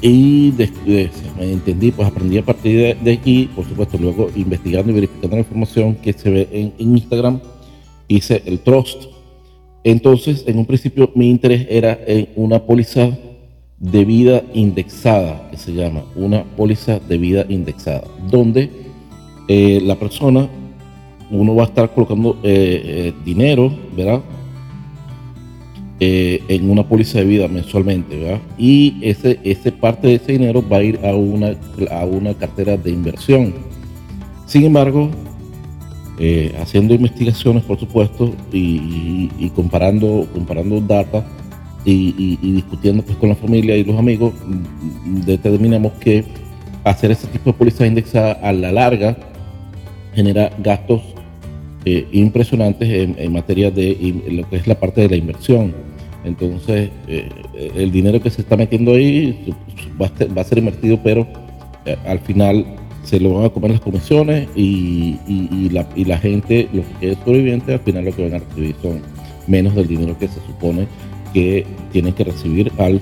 Y 0.00 0.50
después 0.52 1.10
me 1.38 1.52
entendí, 1.52 1.92
pues 1.92 2.08
aprendí 2.08 2.36
a 2.38 2.44
partir 2.44 2.98
de, 3.00 3.12
aquí, 3.12 3.48
por 3.54 3.64
supuesto, 3.64 3.96
luego 3.98 4.28
investigando 4.34 4.90
y 4.90 4.94
verificando 4.94 5.36
la 5.36 5.42
información 5.42 5.94
que 5.94 6.12
se 6.12 6.28
ve 6.28 6.48
en, 6.50 6.72
Instagram, 6.78 7.40
hice 8.08 8.42
el 8.46 8.58
trust. 8.60 9.04
Entonces, 9.84 10.44
en 10.48 10.58
un 10.58 10.66
principio, 10.66 11.10
mi 11.14 11.30
interés 11.30 11.66
era 11.70 11.98
en 12.06 12.28
una 12.34 12.64
póliza 12.64 13.16
de 13.78 14.04
vida 14.04 14.42
indexada, 14.54 15.48
que 15.50 15.56
se 15.56 15.72
llama 15.72 16.04
una 16.16 16.44
póliza 16.56 16.98
de 16.98 17.18
vida 17.18 17.46
indexada, 17.48 18.02
donde 18.28 18.70
eh, 19.48 19.80
la 19.82 19.96
persona, 19.96 20.48
uno 21.32 21.54
va 21.54 21.64
a 21.64 21.66
estar 21.66 21.92
colocando 21.92 22.38
eh, 22.42 22.82
eh, 22.84 23.12
dinero, 23.24 23.72
¿verdad? 23.96 24.22
en 26.04 26.68
una 26.68 26.82
póliza 26.82 27.20
de 27.20 27.24
vida 27.26 27.46
mensualmente, 27.46 28.18
¿verdad? 28.18 28.40
Y 28.58 28.96
ese, 29.02 29.38
ese 29.44 29.70
parte 29.70 30.08
de 30.08 30.14
ese 30.16 30.32
dinero 30.32 30.60
va 30.68 30.78
a 30.78 30.82
ir 30.82 30.98
a 31.06 31.14
una, 31.14 31.54
a 31.92 32.04
una 32.04 32.34
cartera 32.34 32.76
de 32.76 32.90
inversión. 32.90 33.54
Sin 34.46 34.64
embargo, 34.64 35.10
haciendo 36.60 36.92
investigaciones, 36.92 37.62
por 37.62 37.78
supuesto, 37.78 38.34
y, 38.52 39.30
y 39.38 39.52
comparando, 39.54 40.26
comparando 40.34 40.80
data, 40.80 41.24
y, 41.84 42.36
discutiendo 42.36 43.02
pues, 43.02 43.16
con 43.18 43.28
la 43.28 43.34
familia 43.34 43.76
y 43.76 43.84
los 43.84 43.98
amigos, 43.98 44.32
mm, 44.46 45.20
determinamos 45.22 45.92
que 45.94 46.24
hacer 46.84 47.10
ese 47.10 47.26
tipo 47.28 47.52
de 47.52 47.58
póliza 47.58 47.86
indexada 47.86 48.32
a 48.32 48.52
la 48.52 48.72
larga 48.72 49.16
genera 50.14 50.50
gastos 50.58 51.02
eh, 51.84 52.06
impresionantes 52.12 52.88
en, 52.88 53.32
materia 53.32 53.70
de 53.70 54.14
lo 54.30 54.48
que 54.48 54.56
es 54.56 54.66
la 54.66 54.78
parte 54.78 55.00
de 55.00 55.08
la 55.08 55.16
inversión. 55.16 55.74
Entonces, 56.24 56.90
eh, 57.08 57.28
el 57.74 57.90
dinero 57.90 58.20
que 58.20 58.30
se 58.30 58.42
está 58.42 58.56
metiendo 58.56 58.92
ahí 58.92 59.52
va 60.00 60.10
a, 60.40 60.44
ser, 60.44 60.58
invertido, 60.58 61.00
pero 61.02 61.26
eh, 61.84 61.96
al 62.06 62.20
final 62.20 62.64
se 63.02 63.18
lo 63.18 63.34
van 63.34 63.46
a 63.46 63.50
comer 63.50 63.72
las 63.72 63.80
comisiones 63.80 64.48
y, 64.54 65.18
la, 65.70 66.18
gente, 66.18 66.68
los 66.72 66.84
que 67.00 67.12
es 67.12 67.18
sobreviviente, 67.24 67.72
al 67.72 67.80
final 67.80 68.04
lo 68.04 68.12
que 68.12 68.22
van 68.28 68.34
a 68.34 68.38
recibir 68.38 68.76
son 68.80 69.00
menos 69.48 69.74
del 69.74 69.88
dinero 69.88 70.16
que 70.16 70.28
se 70.28 70.40
supone 70.46 70.86
que 71.34 71.66
tienen 71.90 72.12
que 72.12 72.22
recibir 72.22 72.70
al 72.78 73.00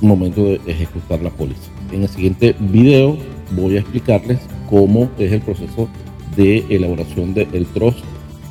momento 0.00 0.44
de 0.44 0.60
ejecutar 0.66 1.20
la 1.20 1.30
póliza. 1.30 1.70
En 1.92 2.02
el 2.02 2.08
siguiente 2.08 2.54
video 2.58 3.18
voy 3.54 3.76
a 3.76 3.80
explicarles 3.80 4.38
cómo 4.70 5.10
es 5.18 5.32
el 5.32 5.42
proceso 5.42 5.88
de 6.36 6.64
elaboración 6.68 7.34
del 7.34 7.66
trust 7.66 7.98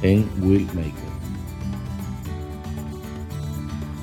en 0.02 0.26
Willmaker. 0.42 1.06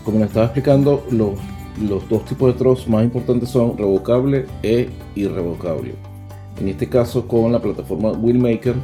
Como 0.05 0.19
les 0.19 0.29
estaba 0.29 0.47
explicando, 0.47 1.05
los, 1.11 1.39
los 1.81 2.09
dos 2.09 2.25
tipos 2.25 2.53
de 2.53 2.59
trust 2.59 2.89
más 2.89 3.05
importantes 3.05 3.49
son 3.49 3.77
revocable 3.77 4.47
e 4.63 4.89
irrevocable. 5.15 5.95
En 6.61 6.69
este 6.69 6.89
caso, 6.89 7.27
con 7.27 7.53
la 7.53 7.61
plataforma 7.61 8.13
Willmaker, 8.13 8.75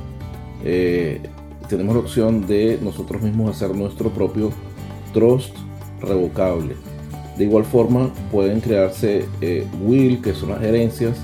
eh, 0.64 1.20
tenemos 1.68 1.94
la 1.94 2.00
opción 2.00 2.46
de 2.46 2.78
nosotros 2.82 3.22
mismos 3.22 3.50
hacer 3.50 3.74
nuestro 3.76 4.10
propio 4.10 4.50
trust 5.12 5.54
revocable. 6.00 6.74
De 7.36 7.44
igual 7.44 7.64
forma, 7.64 8.10
pueden 8.32 8.60
crearse 8.60 9.26
eh, 9.40 9.66
will, 9.82 10.20
que 10.20 10.34
son 10.34 10.50
las 10.50 10.62
herencias. 10.62 11.18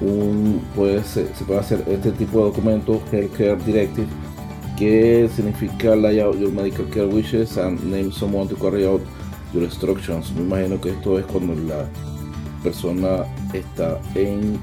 Un, 0.00 0.62
puede 0.74 1.04
se 1.04 1.24
puede 1.46 1.60
hacer 1.60 1.84
este 1.88 2.12
tipo 2.12 2.38
de 2.38 2.44
documento, 2.44 3.02
Healthcare 3.12 3.56
Directive, 3.64 4.08
que 4.78 5.28
significa 5.34 5.94
lay 5.94 6.20
out 6.20 6.38
your 6.38 6.50
medical 6.52 6.86
care 6.86 7.06
wishes 7.06 7.58
and 7.58 7.82
name 7.84 8.10
someone 8.10 8.48
to 8.48 8.56
carry 8.56 8.86
out 8.86 9.02
your 9.52 9.62
instructions. 9.62 10.32
Me 10.32 10.42
imagino 10.42 10.80
que 10.80 10.90
esto 10.90 11.18
es 11.18 11.26
cuando 11.26 11.54
la 11.54 11.86
persona 12.62 13.26
está 13.52 14.00
en 14.14 14.58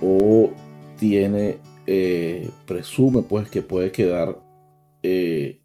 o 0.00 0.50
tiene, 0.98 1.58
eh, 1.86 2.50
presume 2.66 3.22
pues 3.22 3.48
que 3.48 3.62
puede 3.62 3.90
quedar 3.90 4.38
eh, 5.02 5.60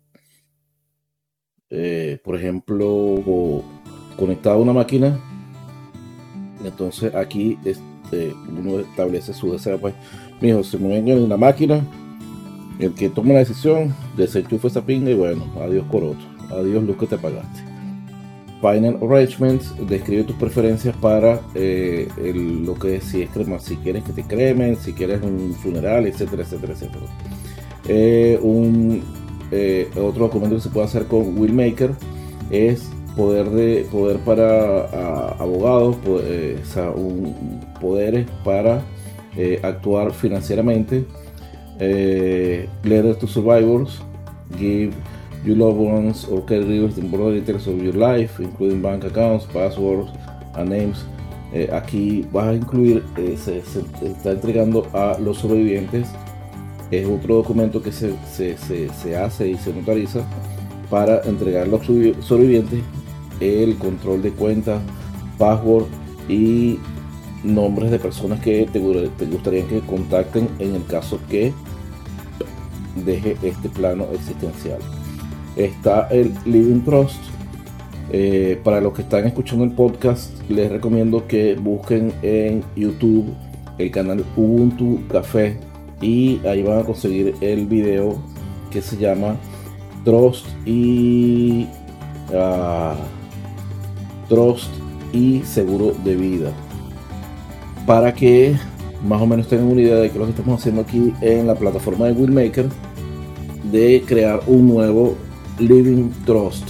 eh, 1.72 2.20
por 2.24 2.36
ejemplo, 2.36 3.64
conectado 4.18 4.58
a 4.58 4.62
una 4.62 4.74
máquina. 4.74 5.20
Entonces 6.64 7.16
aquí 7.16 7.58
uno 8.12 8.80
establece 8.80 9.34
su 9.34 9.52
deseo, 9.52 9.80
pues, 9.80 9.94
mijo, 10.40 10.64
se 10.64 10.78
mueven 10.78 11.08
en 11.08 11.30
la 11.30 11.38
máquina, 11.38 11.86
el 12.80 12.94
que 12.94 13.10
toma 13.10 13.34
la 13.34 13.40
decisión, 13.40 13.94
desenchufa 14.18 14.68
esa 14.68 14.86
pinga 14.86 15.12
y 15.12 15.16
bueno, 15.16 15.46
adiós 15.62 15.86
coroto, 15.92 16.22
adiós 16.50 16.84
luz 16.84 16.98
que 16.98 17.08
te 17.08 17.18
pagaste. 17.18 17.72
Final 18.62 19.00
Arrangements 19.02 19.74
describe 19.88 20.24
tus 20.24 20.36
preferencias 20.36 20.96
para 20.98 21.42
eh, 21.56 22.08
lo 22.64 22.76
que 22.76 22.98
es, 22.98 23.06
si 23.06 23.24
es 23.24 23.30
crema, 23.32 23.60
si 23.60 23.76
quieres 23.78 24.04
que 24.04 24.14
te 24.14 24.24
cremen, 24.24 24.76
si 24.76 24.94
quieres 24.94 25.22
un 25.24 25.54
funeral, 25.56 26.06
etcétera, 26.06 26.44
etcétera, 26.44 26.74
etcétera. 26.74 27.06
Eh, 27.88 28.38
un 28.40 29.02
eh, 29.52 29.90
otro 29.96 30.26
documento 30.26 30.56
que 30.56 30.62
se 30.62 30.70
puede 30.70 30.86
hacer 30.86 31.06
con 31.06 31.38
Willmaker 31.38 31.92
es 32.52 32.88
poder 33.16 33.50
de 33.50 33.88
poder 33.92 34.18
para 34.20 34.86
abogados, 35.40 35.98
eh, 36.24 36.62
un, 36.96 37.60
poderes 37.80 38.28
para 38.44 38.82
eh, 39.36 39.60
actuar 39.64 40.12
financieramente. 40.14 41.06
letter 42.84 43.16
to 43.16 43.28
survivors, 43.28 44.02
give 44.58 44.94
your 45.44 45.58
loved 45.58 45.80
ones 45.80 46.26
or 46.26 46.46
caregivers 46.46 46.94
the 46.94 47.02
important 47.02 47.44
details 47.44 47.68
of 47.68 47.82
your 47.82 47.96
life, 47.96 48.40
including 48.40 48.82
bank 48.82 49.04
accounts, 49.04 49.46
passwords 49.46 50.12
and 50.56 50.70
names. 50.70 51.06
aquí 51.74 52.26
vas 52.32 52.48
a 52.48 52.54
incluir, 52.54 53.04
se, 53.16 53.62
se, 53.64 53.82
está 54.06 54.32
entregando 54.32 54.88
a 54.94 55.18
los 55.20 55.40
sobrevivientes 55.40 56.08
es 56.92 57.08
otro 57.08 57.36
documento 57.36 57.82
que 57.82 57.92
se, 57.92 58.14
hace 59.16 59.50
y 59.50 59.58
se 59.58 59.74
notariza 59.74 60.22
para 60.90 61.22
entregar 61.22 61.64
a 61.64 61.68
los 61.68 61.86
sobrevivientes 61.86 62.84
el 63.42 63.78
control 63.78 64.22
de 64.22 64.32
cuentas, 64.32 64.82
password 65.38 65.86
y 66.30 66.80
nombres 67.44 67.92
de 67.92 68.00
personas 68.00 68.40
que 68.40 68.68
te, 68.72 68.80
gustaría 68.80 69.68
que 69.68 69.82
contacten 69.82 70.48
en 70.60 70.76
el 70.76 70.86
caso 70.86 71.20
que 71.30 71.52
deje 73.06 73.36
este 73.42 73.70
plano 73.70 74.06
existencial. 74.14 74.80
Está 75.56 76.08
el 76.10 76.34
Living 76.46 76.82
Trust. 76.82 77.20
Eh, 78.14 78.60
para 78.64 78.82
los 78.82 78.94
que 78.94 79.04
están 79.04 79.26
escuchando 79.26 79.64
el 79.64 79.72
podcast, 79.72 80.32
les 80.50 80.70
recomiendo 80.70 81.28
que 81.28 81.56
busquen 81.56 82.12
en 82.22 82.62
YouTube 82.76 83.34
el 83.78 83.90
canal 83.90 84.26
Ubuntu 84.36 85.00
Café 85.08 85.58
y 86.02 86.46
ahí 86.46 86.62
van 86.62 86.80
a 86.80 86.84
conseguir 86.84 87.36
el 87.40 87.66
video 87.68 88.18
que 88.70 88.82
se 88.82 88.98
llama 88.98 89.38
Trust 90.04 90.46
y 90.66 91.68
uh, 92.34 93.21
Trust 94.32 94.72
y 95.12 95.42
seguro 95.42 95.94
de 96.06 96.16
vida 96.16 96.54
para 97.86 98.14
que 98.14 98.56
más 99.06 99.22
o 99.22 99.28
menos 99.28 99.50
tengan 99.50 99.68
una 99.68 99.82
idea 99.82 99.98
de 99.98 100.08
qué 100.08 100.14
es 100.14 100.20
lo 100.20 100.24
que 100.24 100.32
estamos 100.32 100.62
haciendo 100.62 100.84
aquí 100.84 101.14
en 101.20 101.48
la 101.48 101.56
plataforma 101.56 102.06
de 102.06 102.14
Willmaker 102.14 102.68
de 103.70 104.02
crear 104.08 104.40
un 104.48 104.70
nuevo 104.70 105.18
Living 105.60 106.12
Trust 106.26 106.70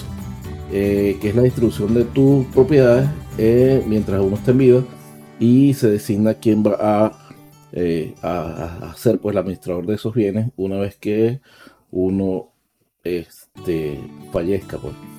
eh, 0.72 1.20
que 1.22 1.30
es 1.30 1.36
la 1.36 1.44
distribución 1.44 1.94
de 1.94 2.06
tus 2.06 2.48
propiedades 2.48 3.08
eh, 3.38 3.84
mientras 3.88 4.22
uno 4.22 4.38
está 4.38 4.50
en 4.50 4.58
vida 4.58 4.84
y 5.40 5.76
se 5.76 5.92
designa 5.92 6.34
quién 6.34 6.64
va 6.64 6.78
a 6.80 7.22
eh, 7.74 8.16
ser 8.96 9.20
pues 9.20 9.34
el 9.34 9.38
administrador 9.38 9.86
de 9.86 9.94
esos 9.94 10.16
bienes 10.16 10.50
una 10.58 10.78
vez 10.78 10.96
que 10.96 11.42
uno 11.92 12.52
este, 13.04 14.00
fallezca. 14.32 14.78
Pues. 14.78 15.11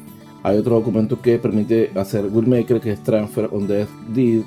Hay 0.42 0.58
otro 0.58 0.76
documento 0.76 1.20
que 1.20 1.38
permite 1.38 1.90
hacer 1.94 2.26
Willmaker 2.26 2.80
que 2.80 2.92
es 2.92 3.02
Transfer 3.02 3.48
on 3.52 3.66
Death 3.66 3.90
Deed. 4.08 4.42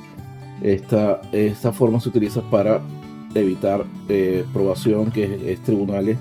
Esta, 0.61 1.21
esta 1.31 1.71
forma 1.71 1.99
se 1.99 2.09
utiliza 2.09 2.41
para 2.49 2.81
evitar 3.33 3.85
eh, 4.09 4.45
probación, 4.53 5.11
que 5.11 5.51
es, 5.51 5.61
tribunales, 5.61 6.17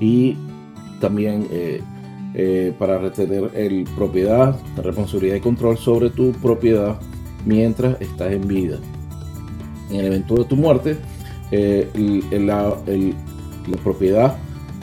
y 0.00 0.36
también 1.00 1.48
eh, 2.34 2.72
para 2.78 2.98
retener 2.98 3.50
el 3.54 3.84
propiedad, 3.96 4.56
responsabilidad 4.76 5.36
y 5.36 5.40
control 5.40 5.76
sobre 5.76 6.10
tu 6.10 6.32
propiedad 6.32 6.98
mientras 7.44 8.00
estás 8.00 8.32
en 8.32 8.46
vida. 8.46 8.78
En 9.90 10.00
el 10.00 10.06
evento 10.06 10.36
de 10.36 10.44
tu 10.44 10.56
muerte, 10.56 10.96
eh, 11.50 11.88
la, 12.32 12.74
propiedad 13.84 14.36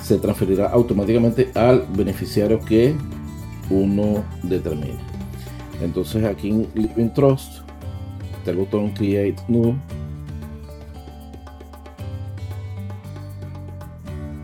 se 0.04 0.20
transferirá 0.20 0.68
automáticamente 0.68 1.50
al 1.56 1.86
beneficiario 1.96 2.60
que 2.60 2.94
uno 3.70 4.24
determine. 4.44 4.98
Entonces 5.82 6.24
aquí 6.26 6.50
en 6.50 6.68
Living 6.74 7.10
Trust 7.10 7.62
está 8.38 8.52
botón 8.54 8.92
Create 8.92 9.36
New. 9.48 9.76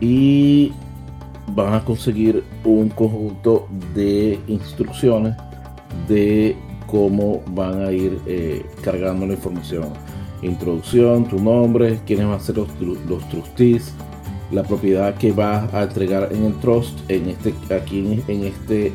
Y 0.00 0.72
van 1.54 1.74
a 1.74 1.84
conseguir 1.84 2.44
un 2.64 2.90
conjunto 2.90 3.66
de 3.94 4.38
instrucciones 4.46 5.34
de 6.06 6.54
cómo 6.86 7.42
van 7.48 7.82
a 7.82 7.92
ir 7.92 8.20
eh, 8.26 8.64
cargando 8.82 9.26
la 9.26 9.34
información. 9.34 9.88
Introducción, 10.42 11.24
tu 11.26 11.40
nombre, 11.40 11.98
quiénes 12.06 12.26
van 12.26 12.36
a 12.36 12.40
ser 12.40 12.58
los, 12.58 12.68
los 13.08 13.28
trustees, 13.30 13.94
la 14.50 14.62
propiedad 14.62 15.14
que 15.16 15.32
vas 15.32 15.72
a 15.72 15.84
entregar 15.84 16.28
en 16.30 16.44
el 16.44 16.54
trust, 16.60 16.98
en 17.10 17.30
este, 17.30 17.54
aquí 17.74 18.22
en 18.28 18.44
este, 18.44 18.92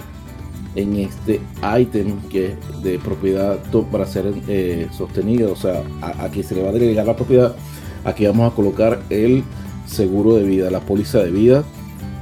en 0.76 0.96
este 0.96 1.42
item 1.80 2.20
que 2.30 2.48
es 2.48 2.84
de 2.84 3.00
propiedad 3.00 3.60
para 3.92 4.06
ser 4.06 4.34
eh, 4.48 4.88
sostenido, 4.92 5.52
o 5.54 5.56
sea, 5.56 5.84
aquí 6.20 6.44
se 6.44 6.56
le 6.56 6.64
va 6.64 6.70
a 6.70 6.72
delegar 6.72 7.06
la 7.06 7.16
propiedad. 7.16 7.56
Aquí 8.04 8.26
vamos 8.26 8.52
a 8.52 8.56
colocar 8.56 9.02
el 9.10 9.44
seguro 9.86 10.36
de 10.36 10.44
vida, 10.44 10.72
la 10.72 10.80
póliza 10.80 11.20
de 11.20 11.32
vida 11.32 11.64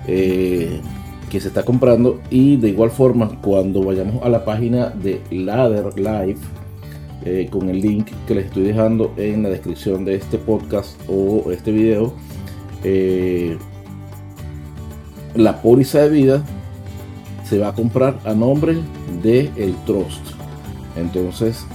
eh, 0.07 0.81
que 1.29 1.39
se 1.39 1.49
está 1.49 1.63
comprando 1.63 2.19
y 2.29 2.57
de 2.57 2.69
igual 2.69 2.91
forma 2.91 3.39
cuando 3.41 3.83
vayamos 3.83 4.23
a 4.23 4.29
la 4.29 4.43
página 4.43 4.89
de 4.89 5.21
Ladder 5.31 5.97
Live 5.97 6.39
eh, 7.25 7.47
con 7.51 7.69
el 7.69 7.79
link 7.79 8.07
que 8.27 8.35
les 8.35 8.45
estoy 8.45 8.63
dejando 8.63 9.13
en 9.17 9.43
la 9.43 9.49
descripción 9.49 10.03
de 10.05 10.15
este 10.15 10.37
podcast 10.37 10.99
o 11.07 11.51
este 11.51 11.71
video 11.71 12.13
la 15.35 15.61
póliza 15.61 15.99
de 15.99 16.09
vida 16.09 16.43
se 17.49 17.57
va 17.57 17.69
a 17.69 17.73
comprar 17.73 18.19
a 18.25 18.33
nombre 18.33 18.77
de 19.23 19.51
el 19.57 19.75
trust 19.85 20.21
entonces 20.95 21.65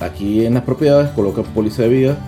aquí 0.00 0.44
en 0.44 0.54
las 0.54 0.64
propiedades 0.64 1.10
colocan 1.10 1.44
póliza 1.54 1.82
de 1.82 1.88
vida 1.88 2.18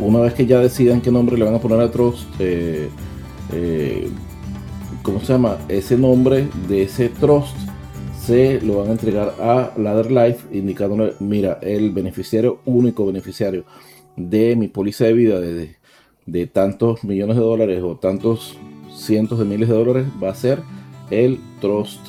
una 0.00 0.20
vez 0.20 0.34
que 0.34 0.46
ya 0.46 0.58
decidan 0.60 1.00
qué 1.00 1.10
nombre 1.10 1.38
le 1.38 1.44
van 1.44 1.54
a 1.54 1.60
poner 1.60 1.80
al 1.80 1.90
trust 1.90 2.28
eh, 2.40 2.90
¿cómo 5.02 5.20
se 5.20 5.32
llama? 5.32 5.58
Ese 5.68 5.96
nombre 5.96 6.48
de 6.68 6.82
ese 6.82 7.08
trust 7.08 7.56
se 8.20 8.60
lo 8.60 8.78
van 8.78 8.88
a 8.88 8.92
entregar 8.92 9.34
a 9.40 9.72
Ladder 9.76 10.10
Life 10.10 10.46
indicándole, 10.52 11.14
mira, 11.18 11.58
el 11.62 11.92
beneficiario, 11.92 12.60
único 12.66 13.06
beneficiario 13.06 13.64
de 14.16 14.54
mi 14.56 14.68
póliza 14.68 15.04
de 15.04 15.12
vida 15.14 15.40
de, 15.40 15.76
de 16.26 16.46
tantos 16.46 17.04
millones 17.04 17.36
de 17.36 17.42
dólares 17.42 17.82
o 17.82 17.96
tantos 17.96 18.58
cientos 18.94 19.38
de 19.38 19.44
miles 19.46 19.68
de 19.68 19.74
dólares 19.74 20.06
va 20.22 20.30
a 20.30 20.34
ser 20.34 20.58
el 21.10 21.40
Trust 21.60 22.00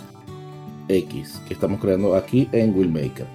X 0.87 1.41
que 1.47 1.53
estamos 1.53 1.79
creando 1.79 2.15
aquí 2.15 2.49
en 2.51 2.75
Willmaker. 2.75 3.27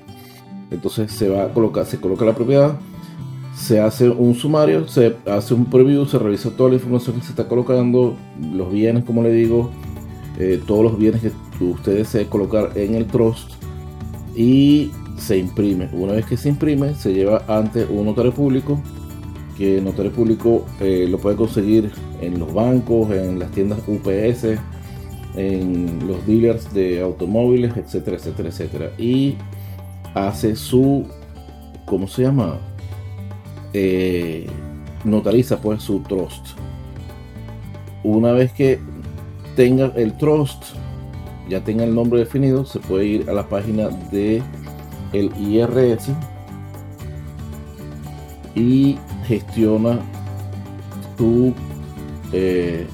Entonces 0.71 1.13
se 1.13 1.29
va 1.29 1.45
a 1.45 1.49
colocar, 1.53 1.87
se 1.87 2.01
coloca 2.01 2.25
la 2.25 2.35
propiedad, 2.35 2.77
se 3.55 3.81
hace 3.81 4.09
un 4.09 4.35
sumario, 4.35 4.89
se 4.89 5.17
hace 5.27 5.55
un 5.55 5.67
preview, 5.67 6.05
se 6.07 6.19
revisa 6.19 6.51
toda 6.51 6.71
la 6.71 6.77
información 6.77 7.17
que 7.17 7.23
se 7.23 7.31
está 7.31 7.47
colocando, 7.47 8.17
los 8.53 8.73
bienes, 8.73 9.05
como 9.05 9.23
le 9.23 9.33
digo, 9.33 9.71
eh, 10.39 10.61
todos 10.67 10.83
los 10.83 10.99
bienes 10.99 11.23
que 11.23 11.65
usted 11.65 11.97
desee 11.99 12.27
colocar 12.27 12.73
en 12.75 12.95
el 12.95 13.07
trust 13.07 13.53
y 14.35 14.91
se 15.17 15.39
imprime. 15.39 15.89
Una 15.93 16.15
vez 16.15 16.27
que 16.27 16.37
se 16.37 16.49
imprime, 16.49 16.95
se 16.95 17.15
lleva 17.15 17.45
ante 17.47 17.85
un 17.85 18.07
notario 18.07 18.33
público, 18.33 18.81
que 19.57 19.81
notario 19.81 20.11
público 20.11 20.67
eh, 20.81 21.07
lo 21.09 21.19
puede 21.19 21.37
conseguir 21.37 21.93
en 22.21 22.41
los 22.41 22.53
bancos, 22.53 23.13
en 23.13 23.39
las 23.39 23.53
tiendas 23.53 23.79
UPS, 23.87 24.59
en 25.37 26.07
los 26.07 26.27
dealers 26.27 26.73
de 26.73 27.01
automóviles, 27.01 27.77
etcétera, 27.77 28.17
etcétera, 28.17 28.49
etcétera. 28.49 28.91
Y 28.99 29.37
hace 30.15 30.57
su, 30.57 31.07
¿cómo 31.85 32.07
se 32.07 32.23
llama? 32.23 32.59
Eh, 33.73 34.47
notariza 35.05 35.61
pues 35.61 35.83
su 35.83 36.01
trust. 36.01 36.47
Una 38.03 38.33
vez 38.33 38.53
que 38.53 38.79
tenga 39.57 39.93
el 39.97 40.17
trust, 40.17 40.63
ya 41.49 41.61
tenga 41.61 41.85
el 41.85 41.95
nombre 41.95 42.21
definido, 42.21 42.65
se 42.65 42.79
puede 42.81 43.07
ir 43.07 43.31
a 43.31 43.33
la 43.33 43.49
página 43.49 43.89
de 44.11 44.43
el 45.13 45.31
IRS 45.39 46.11
y 48.55 48.97
gestiona 49.27 50.01
tu 51.17 51.53
eh, 52.33 52.87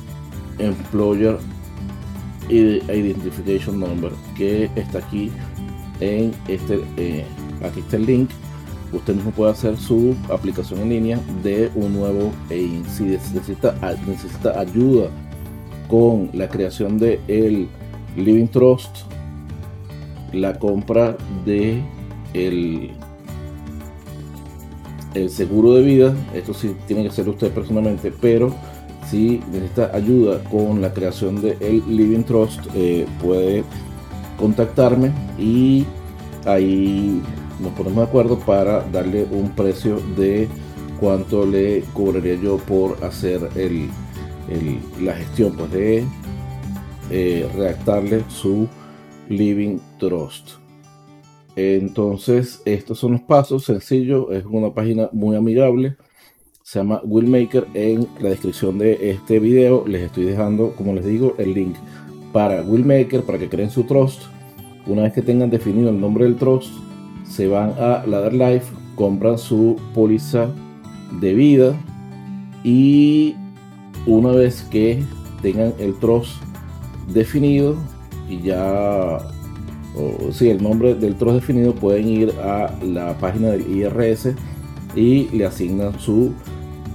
employer 0.59 1.39
identification 2.51 3.79
number 3.79 4.13
que 4.37 4.71
está 4.77 4.99
aquí 4.99 5.31
en 6.01 6.33
este 6.49 6.81
eh, 6.97 7.25
aquí 7.63 7.81
está 7.81 7.97
el 7.97 8.07
link 8.07 8.31
usted 8.93 9.15
mismo 9.15 9.31
puede 9.31 9.53
hacer 9.53 9.77
su 9.77 10.15
aplicación 10.33 10.81
en 10.81 10.89
línea 10.89 11.21
de 11.43 11.71
un 11.75 11.93
nuevo 11.95 12.33
EIN. 12.49 12.85
Si 12.87 13.05
necesita, 13.05 13.75
necesita 14.07 14.59
ayuda 14.59 15.09
con 15.89 16.31
la 16.33 16.49
creación 16.49 16.99
de 16.99 17.21
el 17.29 17.69
Living 18.17 18.49
Trust, 18.49 18.99
la 20.33 20.59
compra 20.59 21.17
de 21.45 21.83
el, 22.35 22.93
el 25.15 25.31
seguro 25.31 25.75
de 25.75 25.83
vida, 25.83 26.15
esto 26.35 26.55
sí 26.55 26.75
tiene 26.87 27.05
que 27.05 27.11
ser 27.11 27.29
usted 27.29 27.53
personalmente, 27.53 28.13
pero 28.21 28.55
si 29.11 29.43
necesita 29.51 29.91
ayuda 29.93 30.43
con 30.45 30.81
la 30.81 30.93
creación 30.93 31.41
de 31.43 31.57
el 31.61 31.83
Living 31.89 32.23
Trust, 32.23 32.61
eh, 32.75 33.07
puede 33.21 33.65
contactarme 34.39 35.13
y 35.39 35.85
ahí 36.47 37.21
nos 37.61 37.73
ponemos 37.73 37.99
de 37.99 38.05
acuerdo 38.05 38.39
para 38.39 38.81
darle 38.91 39.27
un 39.31 39.51
precio 39.51 40.01
de 40.17 40.49
cuánto 41.01 41.45
le 41.45 41.83
cobraría 41.93 42.37
yo 42.37 42.59
por 42.59 43.03
hacer 43.05 43.49
el, 43.57 43.89
la 45.01 45.15
gestión 45.15 45.55
pues 45.57 45.71
de 45.73 46.05
eh, 47.11 47.49
redactarle 47.55 48.25
su 48.29 48.69
Living 49.29 49.79
Trust. 49.99 50.51
Entonces, 51.57 52.63
estos 52.65 52.99
son 52.99 53.13
los 53.13 53.23
pasos 53.23 53.65
sencillos. 53.65 54.27
Es 54.31 54.45
una 54.45 54.73
página 54.73 55.09
muy 55.13 55.37
amigable. 55.37 55.97
Se 56.71 56.79
llama 56.79 57.01
Willmaker. 57.03 57.67
En 57.75 58.07
la 58.21 58.29
descripción 58.29 58.79
de 58.79 59.11
este 59.11 59.41
video 59.41 59.85
les 59.89 60.03
estoy 60.03 60.23
dejando, 60.23 60.73
como 60.77 60.95
les 60.95 61.05
digo, 61.05 61.35
el 61.37 61.53
link 61.53 61.75
para 62.33 62.63
Willmaker 62.63 63.25
para 63.25 63.41
que 63.41 63.49
creen 63.49 63.71
su 63.71 63.83
trust. 63.83 64.23
Una 64.87 65.03
vez 65.03 65.13
que 65.13 65.21
tengan 65.21 65.51
definido 65.51 65.91
el 65.91 66.01
nombre 66.01 66.27
del 66.27 66.37
trust, 66.37 66.71
se 67.29 67.49
van 67.49 67.71
a 67.71 68.07
Ladder 68.07 68.35
Life, 68.35 68.73
compran 68.95 69.37
su 69.37 69.81
póliza 69.97 70.47
de 71.21 71.35
vida 71.35 71.75
y 72.63 73.35
una 74.07 74.31
vez 74.31 74.63
que 74.71 75.03
tengan 75.43 75.75
el 75.81 75.99
trust 75.99 76.41
definido 77.13 77.75
y 78.29 78.43
ya 78.43 79.19
si 80.31 80.51
el 80.51 80.63
nombre 80.63 80.95
del 80.95 81.17
trust 81.17 81.35
definido 81.41 81.75
pueden 81.75 82.07
ir 82.07 82.31
a 82.41 82.73
la 82.85 83.19
página 83.19 83.49
del 83.49 83.69
IRS 83.77 84.37
y 84.95 85.29
le 85.31 85.47
asignan 85.47 85.99
su 85.99 86.33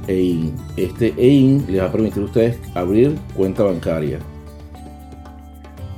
EIN. 0.07 0.53
Este 0.77 1.13
EIN 1.17 1.65
les 1.67 1.81
va 1.81 1.85
a 1.85 1.91
permitir 1.91 2.23
a 2.23 2.25
ustedes 2.25 2.57
abrir 2.73 3.15
cuenta 3.35 3.63
bancaria 3.63 4.19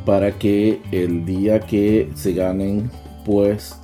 para 0.05 0.31
que 0.31 0.79
el 0.91 1.25
día 1.25 1.59
que 1.59 2.09
se 2.15 2.33
ganen 2.33 2.89
pues 3.25 3.77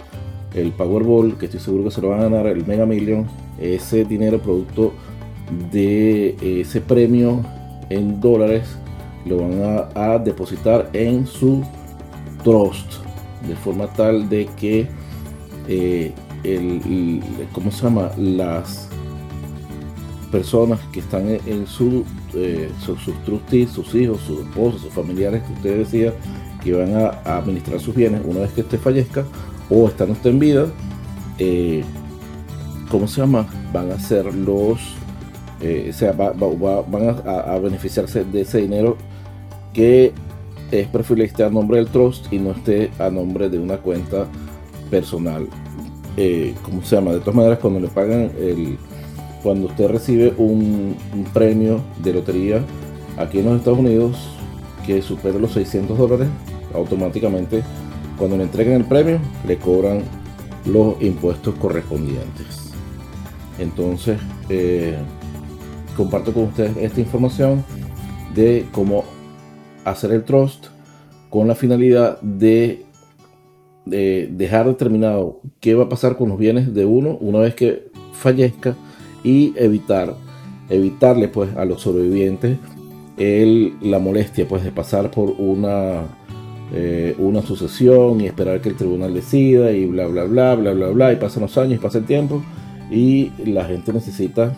el 0.53 0.71
Powerball, 0.71 1.37
que 1.37 1.45
estoy 1.45 1.59
seguro 1.59 1.83
que 1.85 1.91
se 1.91 2.01
lo 2.01 2.09
van 2.09 2.21
a 2.21 2.23
ganar, 2.23 2.47
el 2.47 2.65
Mega 2.65 2.85
Million, 2.85 3.27
ese 3.59 4.05
dinero 4.05 4.39
producto 4.39 4.93
de 5.71 6.61
ese 6.61 6.79
premio 6.79 7.43
en 7.89 8.21
dólares 8.21 8.77
lo 9.25 9.37
van 9.37 9.87
a, 9.95 10.17
depositar 10.19 10.89
en 10.93 11.25
su 11.27 11.63
trust 12.43 13.03
de 13.47 13.55
forma 13.55 13.87
tal 13.87 14.29
de 14.29 14.45
que 14.57 14.87
eh, 15.67 16.13
el, 16.43 17.21
¿cómo 17.51 17.71
se 17.71 17.83
llama? 17.83 18.11
las 18.17 18.89
personas 20.33 20.79
que 20.91 20.99
están 20.99 21.29
en 21.29 21.67
su, 21.67 22.03
eh, 22.33 22.67
sus, 22.83 22.97
trustees, 23.23 23.69
sus 23.69 23.93
hijos, 23.93 24.19
sus 24.21 24.39
esposos, 24.39 24.81
sus 24.81 24.91
familiares 24.91 25.43
que 25.43 25.53
usted 25.53 25.77
decía 25.77 26.11
que 26.63 26.73
van 26.73 26.95
a 26.95 27.37
administrar 27.37 27.79
sus 27.79 27.93
bienes 27.93 28.21
una 28.25 28.39
vez 28.39 28.51
que 28.51 28.61
este 28.61 28.79
fallezca 28.79 29.25
o 29.69 29.83
usted 29.83 30.09
en 30.25 30.39
vida, 30.39 30.65
eh, 31.37 31.83
¿cómo 32.89 33.07
se 33.07 33.21
llama? 33.21 33.45
Van 33.71 33.91
a 33.91 33.99
ser 33.99 34.33
los, 34.33 34.79
eh, 35.61 35.91
o 35.91 35.93
sea, 35.93 36.13
van 36.13 36.35
a, 37.27 37.59
beneficiarse 37.59 38.25
de 38.25 38.41
ese 38.41 38.57
dinero 38.57 38.97
que 39.71 40.13
es 40.71 40.87
preferible 40.87 41.25
esté 41.25 41.43
a 41.43 41.51
nombre 41.51 41.77
del 41.77 41.89
trust 41.89 42.33
y 42.33 42.39
no 42.39 42.53
esté 42.53 42.89
a 42.97 43.11
nombre 43.11 43.49
de 43.49 43.59
una 43.59 43.77
cuenta 43.77 44.25
personal. 44.89 45.47
Eh, 46.17 46.55
¿Cómo 46.63 46.83
se 46.83 46.95
llama? 46.95 47.11
De 47.11 47.19
todas 47.19 47.35
maneras, 47.35 47.59
cuando 47.59 47.79
le 47.79 47.87
pagan 47.87 48.31
el, 48.39 48.79
cuando 49.43 49.67
usted 49.67 49.89
recibe 49.89 50.33
un, 50.37 50.95
premio 51.33 51.81
de 52.01 52.13
lotería 52.13 52.63
aquí 53.17 53.39
en 53.39 53.45
los 53.45 53.57
Estados 53.57 53.79
Unidos 53.79 54.17
que 54.85 55.01
supere 55.01 55.39
los 55.39 55.51
600 55.51 55.97
dólares, 55.97 56.27
automáticamente 56.73 57.63
Cuando 58.17 58.37
le 58.37 58.43
entreguen 58.43 58.75
el 58.75 58.85
premio, 58.85 59.19
le 59.45 59.57
cobran 59.57 60.01
los 60.65 61.01
impuestos 61.01 61.55
correspondientes. 61.55 62.71
Entonces, 63.59 64.17
eh, 64.49 64.97
comparto 65.97 66.33
con 66.33 66.43
ustedes 66.45 66.77
esta 66.77 66.99
información 66.99 67.63
de 68.33 68.65
cómo 68.71 69.03
hacer 69.83 70.11
el 70.11 70.23
trust 70.23 70.67
con 71.29 71.47
la 71.47 71.55
finalidad 71.55 72.21
de, 72.21 72.85
dejar 73.85 74.67
determinado 74.67 75.41
qué 75.59 75.75
va 75.75 75.85
a 75.85 75.89
pasar 75.89 76.15
con 76.15 76.29
los 76.29 76.37
bienes 76.37 76.73
de 76.73 76.85
uno 76.85 77.17
una 77.19 77.39
vez 77.39 77.53
que 77.53 77.91
fallezca 78.13 78.75
y 79.23 79.53
evitar 79.57 80.15
evitarle 80.69 81.27
pues 81.27 81.55
a 81.55 81.65
los 81.65 81.81
sobrevivientes 81.81 82.57
el, 83.17 83.75
la 83.81 83.99
molestia 83.99 84.47
pues 84.47 84.63
de 84.63 84.71
pasar 84.71 85.11
por 85.11 85.35
una 85.37 86.03
eh, 86.73 87.15
una 87.19 87.41
sucesión 87.41 88.21
y 88.21 88.25
esperar 88.25 88.61
que 88.61 88.69
el 88.69 88.75
tribunal 88.75 89.13
decida 89.13 89.71
y 89.71 89.85
bla 89.85 90.07
bla 90.07 90.23
bla 90.23 90.55
bla 90.55 90.73
bla 90.73 90.87
bla 90.87 91.13
y 91.13 91.17
pasan 91.17 91.43
los 91.43 91.57
años 91.57 91.75
y 91.75 91.77
pasa 91.77 91.99
el 91.99 92.05
tiempo 92.05 92.41
y 92.89 93.31
la 93.45 93.65
gente 93.65 93.93
necesita 93.93 94.55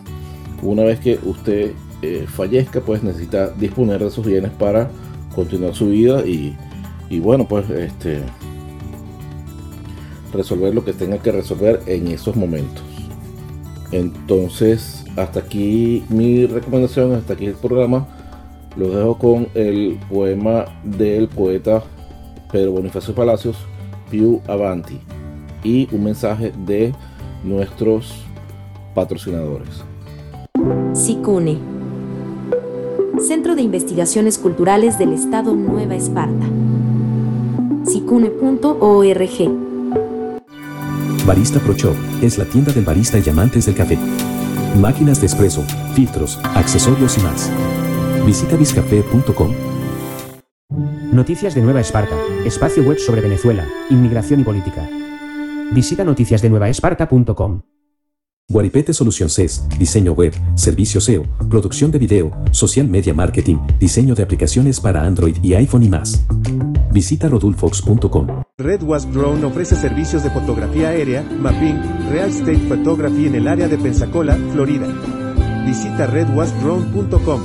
una 0.62 0.82
vez 0.84 1.00
que 1.00 1.18
usted 1.24 1.72
eh, 2.02 2.26
fallezca, 2.28 2.80
pues 2.80 3.02
necesita 3.02 3.48
disponer 3.50 4.02
de 4.02 4.10
sus 4.10 4.26
bienes 4.26 4.50
para 4.52 4.90
continuar 5.34 5.74
su 5.74 5.88
vida 5.88 6.22
y, 6.26 6.56
bueno, 7.20 7.46
pues 7.46 7.68
este 7.70 8.20
resolver 10.32 10.74
lo 10.74 10.84
que 10.84 10.92
tenga 10.92 11.18
que 11.18 11.32
resolver 11.32 11.82
en 11.86 12.08
esos 12.08 12.36
momentos. 12.36 12.82
Entonces, 13.92 15.04
hasta 15.16 15.40
aquí 15.40 16.04
mi 16.08 16.46
recomendación, 16.46 17.12
hasta 17.14 17.34
aquí 17.34 17.46
el 17.46 17.54
programa. 17.54 18.06
Lo 18.76 18.90
dejo 18.90 19.16
con 19.18 19.48
el 19.54 19.98
poema 20.10 20.66
del 20.84 21.28
poeta 21.28 21.82
Pedro 22.52 22.72
Bonifacio 22.72 23.14
Palacios, 23.14 23.56
Piu 24.10 24.42
Avanti, 24.46 25.00
y 25.64 25.88
un 25.92 26.04
mensaje 26.04 26.52
de 26.66 26.92
nuestros 27.42 28.24
patrocinadores. 28.94 29.82
SICUNE, 30.92 31.58
Centro 33.18 33.54
de 33.56 33.62
Investigaciones 33.62 34.38
Culturales 34.38 34.98
del 34.98 35.12
Estado 35.12 35.54
Nueva 35.54 35.94
Esparta. 35.94 36.46
SICUNE.org. 37.84 39.65
Barista 41.26 41.58
Pro 41.58 41.74
Shop 41.74 41.96
es 42.22 42.38
la 42.38 42.44
tienda 42.44 42.72
del 42.72 42.84
barista 42.84 43.18
y 43.18 43.28
amantes 43.28 43.66
del 43.66 43.74
café. 43.74 43.98
Máquinas 44.78 45.20
de 45.20 45.26
espresso, 45.26 45.64
filtros, 45.94 46.38
accesorios 46.54 47.18
y 47.18 47.20
más. 47.22 47.50
Visita 48.24 48.56
biscafé.com. 48.56 49.52
Noticias 51.12 51.56
de 51.56 51.62
Nueva 51.62 51.80
Esparta, 51.80 52.14
espacio 52.44 52.84
web 52.84 52.98
sobre 52.98 53.22
Venezuela, 53.22 53.66
inmigración 53.90 54.40
y 54.40 54.44
política. 54.44 54.88
Visita 55.72 56.04
noticiasdenuevaesparta.com. 56.04 57.62
Guaripete 58.48 58.92
Solución 58.92 59.28
CES, 59.28 59.64
diseño 59.76 60.12
web, 60.12 60.32
servicio 60.54 61.00
SEO, 61.00 61.24
producción 61.50 61.90
de 61.90 61.98
video, 61.98 62.30
social 62.52 62.86
media 62.86 63.12
marketing, 63.12 63.56
diseño 63.80 64.14
de 64.14 64.22
aplicaciones 64.22 64.78
para 64.78 65.02
Android 65.02 65.36
y 65.42 65.54
iPhone 65.54 65.82
y 65.82 65.88
más. 65.88 66.24
Visita 66.96 67.28
rodulfox.com. 67.28 68.26
Red 68.56 68.82
Wasp 68.82 69.10
Drone 69.10 69.44
ofrece 69.44 69.76
servicios 69.76 70.22
de 70.22 70.30
fotografía 70.30 70.88
aérea, 70.88 71.22
mapping, 71.22 71.78
real 72.10 72.30
estate 72.30 72.56
photography 72.56 73.26
en 73.26 73.34
el 73.34 73.48
área 73.48 73.68
de 73.68 73.76
Pensacola, 73.76 74.34
Florida. 74.54 74.86
Visita 75.66 76.06
redwasprone.com. 76.06 77.42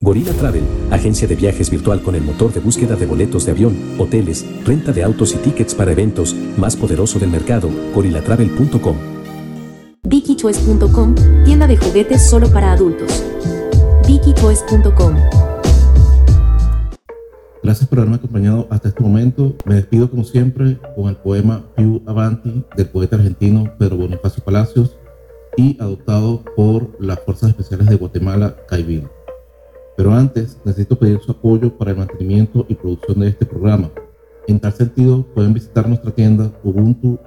Gorilla 0.00 0.32
Travel, 0.32 0.64
agencia 0.90 1.28
de 1.28 1.36
viajes 1.36 1.70
virtual 1.70 2.02
con 2.02 2.16
el 2.16 2.22
motor 2.22 2.52
de 2.52 2.58
búsqueda 2.58 2.96
de 2.96 3.06
boletos 3.06 3.46
de 3.46 3.52
avión, 3.52 3.76
hoteles, 3.96 4.44
renta 4.64 4.90
de 4.90 5.04
autos 5.04 5.34
y 5.34 5.36
tickets 5.36 5.76
para 5.76 5.92
eventos, 5.92 6.34
más 6.56 6.74
poderoso 6.74 7.20
del 7.20 7.30
mercado, 7.30 7.70
gorillatravel.com. 7.94 8.96
VickyToys.com, 10.02 11.14
tienda 11.44 11.68
de 11.68 11.76
juguetes 11.76 12.28
solo 12.28 12.50
para 12.50 12.72
adultos. 12.72 13.22
VickyToys.com. 14.08 15.51
Gracias 17.62 17.88
por 17.88 17.98
haberme 17.98 18.16
acompañado 18.16 18.66
hasta 18.70 18.88
este 18.88 19.02
momento. 19.02 19.54
Me 19.64 19.76
despido 19.76 20.10
como 20.10 20.24
siempre 20.24 20.78
con 20.96 21.08
el 21.08 21.16
poema 21.16 21.64
Piu 21.76 22.02
Avanti 22.06 22.64
del 22.76 22.88
poeta 22.88 23.16
argentino 23.16 23.72
Pedro 23.78 23.98
Bonifacio 23.98 24.42
Palacios 24.42 24.96
y 25.56 25.80
adoptado 25.80 26.42
por 26.56 26.90
las 27.00 27.20
Fuerzas 27.20 27.50
Especiales 27.50 27.86
de 27.88 27.96
Guatemala, 27.96 28.56
CAIBIL. 28.68 29.06
Pero 29.96 30.12
antes 30.12 30.58
necesito 30.64 30.98
pedir 30.98 31.20
su 31.20 31.30
apoyo 31.30 31.76
para 31.78 31.92
el 31.92 31.98
mantenimiento 31.98 32.66
y 32.68 32.74
producción 32.74 33.20
de 33.20 33.28
este 33.28 33.46
programa. 33.46 33.90
En 34.48 34.58
tal 34.58 34.72
sentido, 34.72 35.22
pueden 35.34 35.54
visitar 35.54 35.86
nuestra 35.86 36.10
tienda 36.10 36.50
Ubuntu 36.64 37.18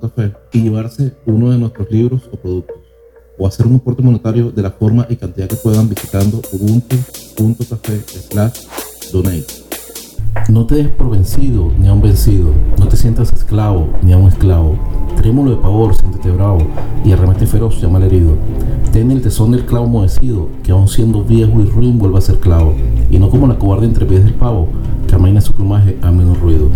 café 0.00 0.32
y 0.52 0.62
llevarse 0.62 1.14
uno 1.26 1.50
de 1.50 1.58
nuestros 1.58 1.88
libros 1.90 2.28
o 2.32 2.36
productos 2.36 2.78
o 3.38 3.46
hacer 3.46 3.66
un 3.66 3.76
aporte 3.76 4.02
monetario 4.02 4.50
de 4.50 4.62
la 4.62 4.70
forma 4.70 5.06
y 5.08 5.14
cantidad 5.14 5.46
que 5.46 5.56
puedan 5.56 5.88
visitando 5.88 6.40
ubuntu.café 6.52 8.00
slash 8.00 8.66
donate. 9.12 9.67
No 10.48 10.64
te 10.66 10.76
des 10.76 10.88
por 10.88 11.10
vencido 11.10 11.70
ni 11.78 11.88
a 11.88 11.92
un 11.92 12.00
vencido, 12.00 12.50
no 12.78 12.88
te 12.88 12.96
sientas 12.96 13.32
esclavo 13.32 13.88
ni 14.02 14.12
a 14.12 14.16
un 14.16 14.28
esclavo. 14.28 14.76
Trémulo 15.16 15.50
de 15.50 15.56
pavor, 15.56 15.94
siéntete 15.94 16.30
bravo 16.30 16.58
y 17.04 17.12
arremete 17.12 17.46
feroz, 17.46 17.80
llama 17.80 17.98
al 17.98 18.04
herido. 18.04 18.32
Ten 18.92 19.10
el 19.10 19.20
tesón 19.20 19.52
del 19.52 19.66
clavo 19.66 19.86
modecido, 19.86 20.48
que 20.62 20.72
aun 20.72 20.88
siendo 20.88 21.22
viejo 21.22 21.60
y 21.60 21.64
ruin 21.64 21.98
vuelva 21.98 22.18
a 22.18 22.22
ser 22.22 22.38
clavo, 22.38 22.72
y 23.10 23.18
no 23.18 23.28
como 23.28 23.46
la 23.46 23.58
cobarde 23.58 23.86
entre 23.86 24.06
pies 24.06 24.24
del 24.24 24.34
pavo, 24.34 24.68
que 25.06 25.14
amaina 25.14 25.40
su 25.40 25.52
plumaje 25.52 25.98
a 26.02 26.10
menos 26.10 26.40
ruido. 26.40 26.68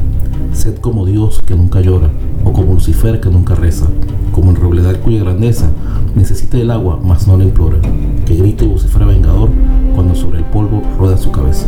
Sed 0.52 0.76
como 0.76 1.06
Dios 1.06 1.40
que 1.46 1.54
nunca 1.54 1.80
llora, 1.80 2.10
o 2.44 2.52
como 2.52 2.74
Lucifer 2.74 3.20
que 3.20 3.30
nunca 3.30 3.54
reza, 3.54 3.86
como 4.32 4.50
el 4.50 4.56
robledal 4.56 5.00
cuya 5.00 5.20
grandeza 5.20 5.70
necesita 6.14 6.58
el 6.58 6.70
agua, 6.70 7.00
mas 7.02 7.26
no 7.26 7.38
la 7.38 7.44
implora, 7.44 7.78
que 8.26 8.34
grite 8.34 8.64
y 8.64 8.68
vocifera 8.68 9.06
vengador 9.06 9.50
cuando 9.94 10.14
sobre 10.14 10.38
el 10.38 10.44
polvo 10.44 10.82
rueda 10.98 11.16
su 11.16 11.30
cabeza. 11.30 11.66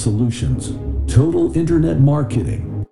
Solutions, 0.00 0.72
Total 1.06 1.54
Internet 1.54 1.98
Marketing. 1.98 2.86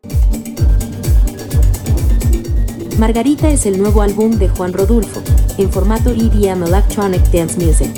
Margarita 2.98 3.48
es 3.48 3.64
el 3.64 3.78
nuevo 3.78 4.02
álbum 4.02 4.32
de 4.32 4.50
Juan 4.50 4.74
Rodulfo, 4.74 5.22
en 5.56 5.70
formato 5.70 6.10
EDM 6.10 6.64
Electronic 6.64 7.22
Dance 7.30 7.58
Music. 7.64 7.88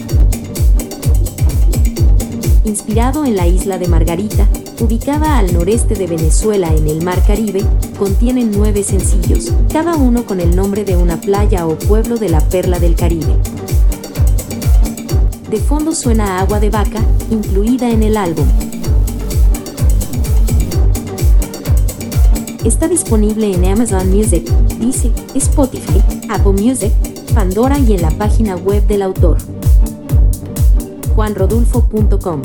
Inspirado 2.64 3.25
en 3.25 3.35
la 3.35 3.49
isla 3.49 3.79
de 3.79 3.88
Margarita, 3.88 4.46
ubicada 4.79 5.38
al 5.38 5.53
noreste 5.53 5.96
de 5.96 6.07
Venezuela 6.07 6.73
en 6.73 6.87
el 6.87 7.03
Mar 7.03 7.20
Caribe, 7.27 7.64
contiene 7.99 8.44
nueve 8.44 8.85
sencillos, 8.85 9.53
cada 9.73 9.96
uno 9.96 10.25
con 10.25 10.38
el 10.38 10.55
nombre 10.55 10.85
de 10.85 10.96
una 10.96 11.20
playa 11.20 11.66
o 11.66 11.77
pueblo 11.77 12.16
de 12.16 12.29
la 12.29 12.40
perla 12.49 12.79
del 12.79 12.94
Caribe. 12.94 13.35
De 15.51 15.59
fondo 15.59 15.96
suena 15.96 16.38
Agua 16.38 16.61
de 16.61 16.70
Vaca, 16.70 17.05
incluida 17.29 17.90
en 17.90 18.05
el 18.05 18.16
álbum. 18.16 18.46
Está 22.64 22.88
disponible 22.88 23.55
en 23.55 23.64
Amazon 23.64 24.11
Music, 24.11 24.44
Deezer, 24.79 25.12
Spotify, 25.35 26.03
Apple 26.29 26.53
Music, 26.53 26.92
Pandora 27.35 27.79
y 27.79 27.94
en 27.94 28.03
la 28.03 28.11
página 28.11 28.55
web 28.57 28.87
del 28.87 29.01
autor. 29.01 29.38
juanrodulfo.com 31.14 32.42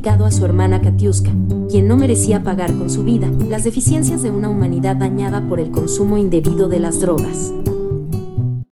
dedicado 0.00 0.24
a 0.24 0.30
su 0.30 0.46
hermana 0.46 0.80
Katiuska, 0.80 1.30
quien 1.68 1.86
no 1.86 1.94
merecía 1.94 2.42
pagar 2.42 2.72
con 2.72 2.88
su 2.88 3.04
vida 3.04 3.30
las 3.50 3.64
deficiencias 3.64 4.22
de 4.22 4.30
una 4.30 4.48
humanidad 4.48 4.96
dañada 4.96 5.46
por 5.46 5.60
el 5.60 5.70
consumo 5.70 6.16
indebido 6.16 6.70
de 6.70 6.80
las 6.80 7.00
drogas. 7.00 7.52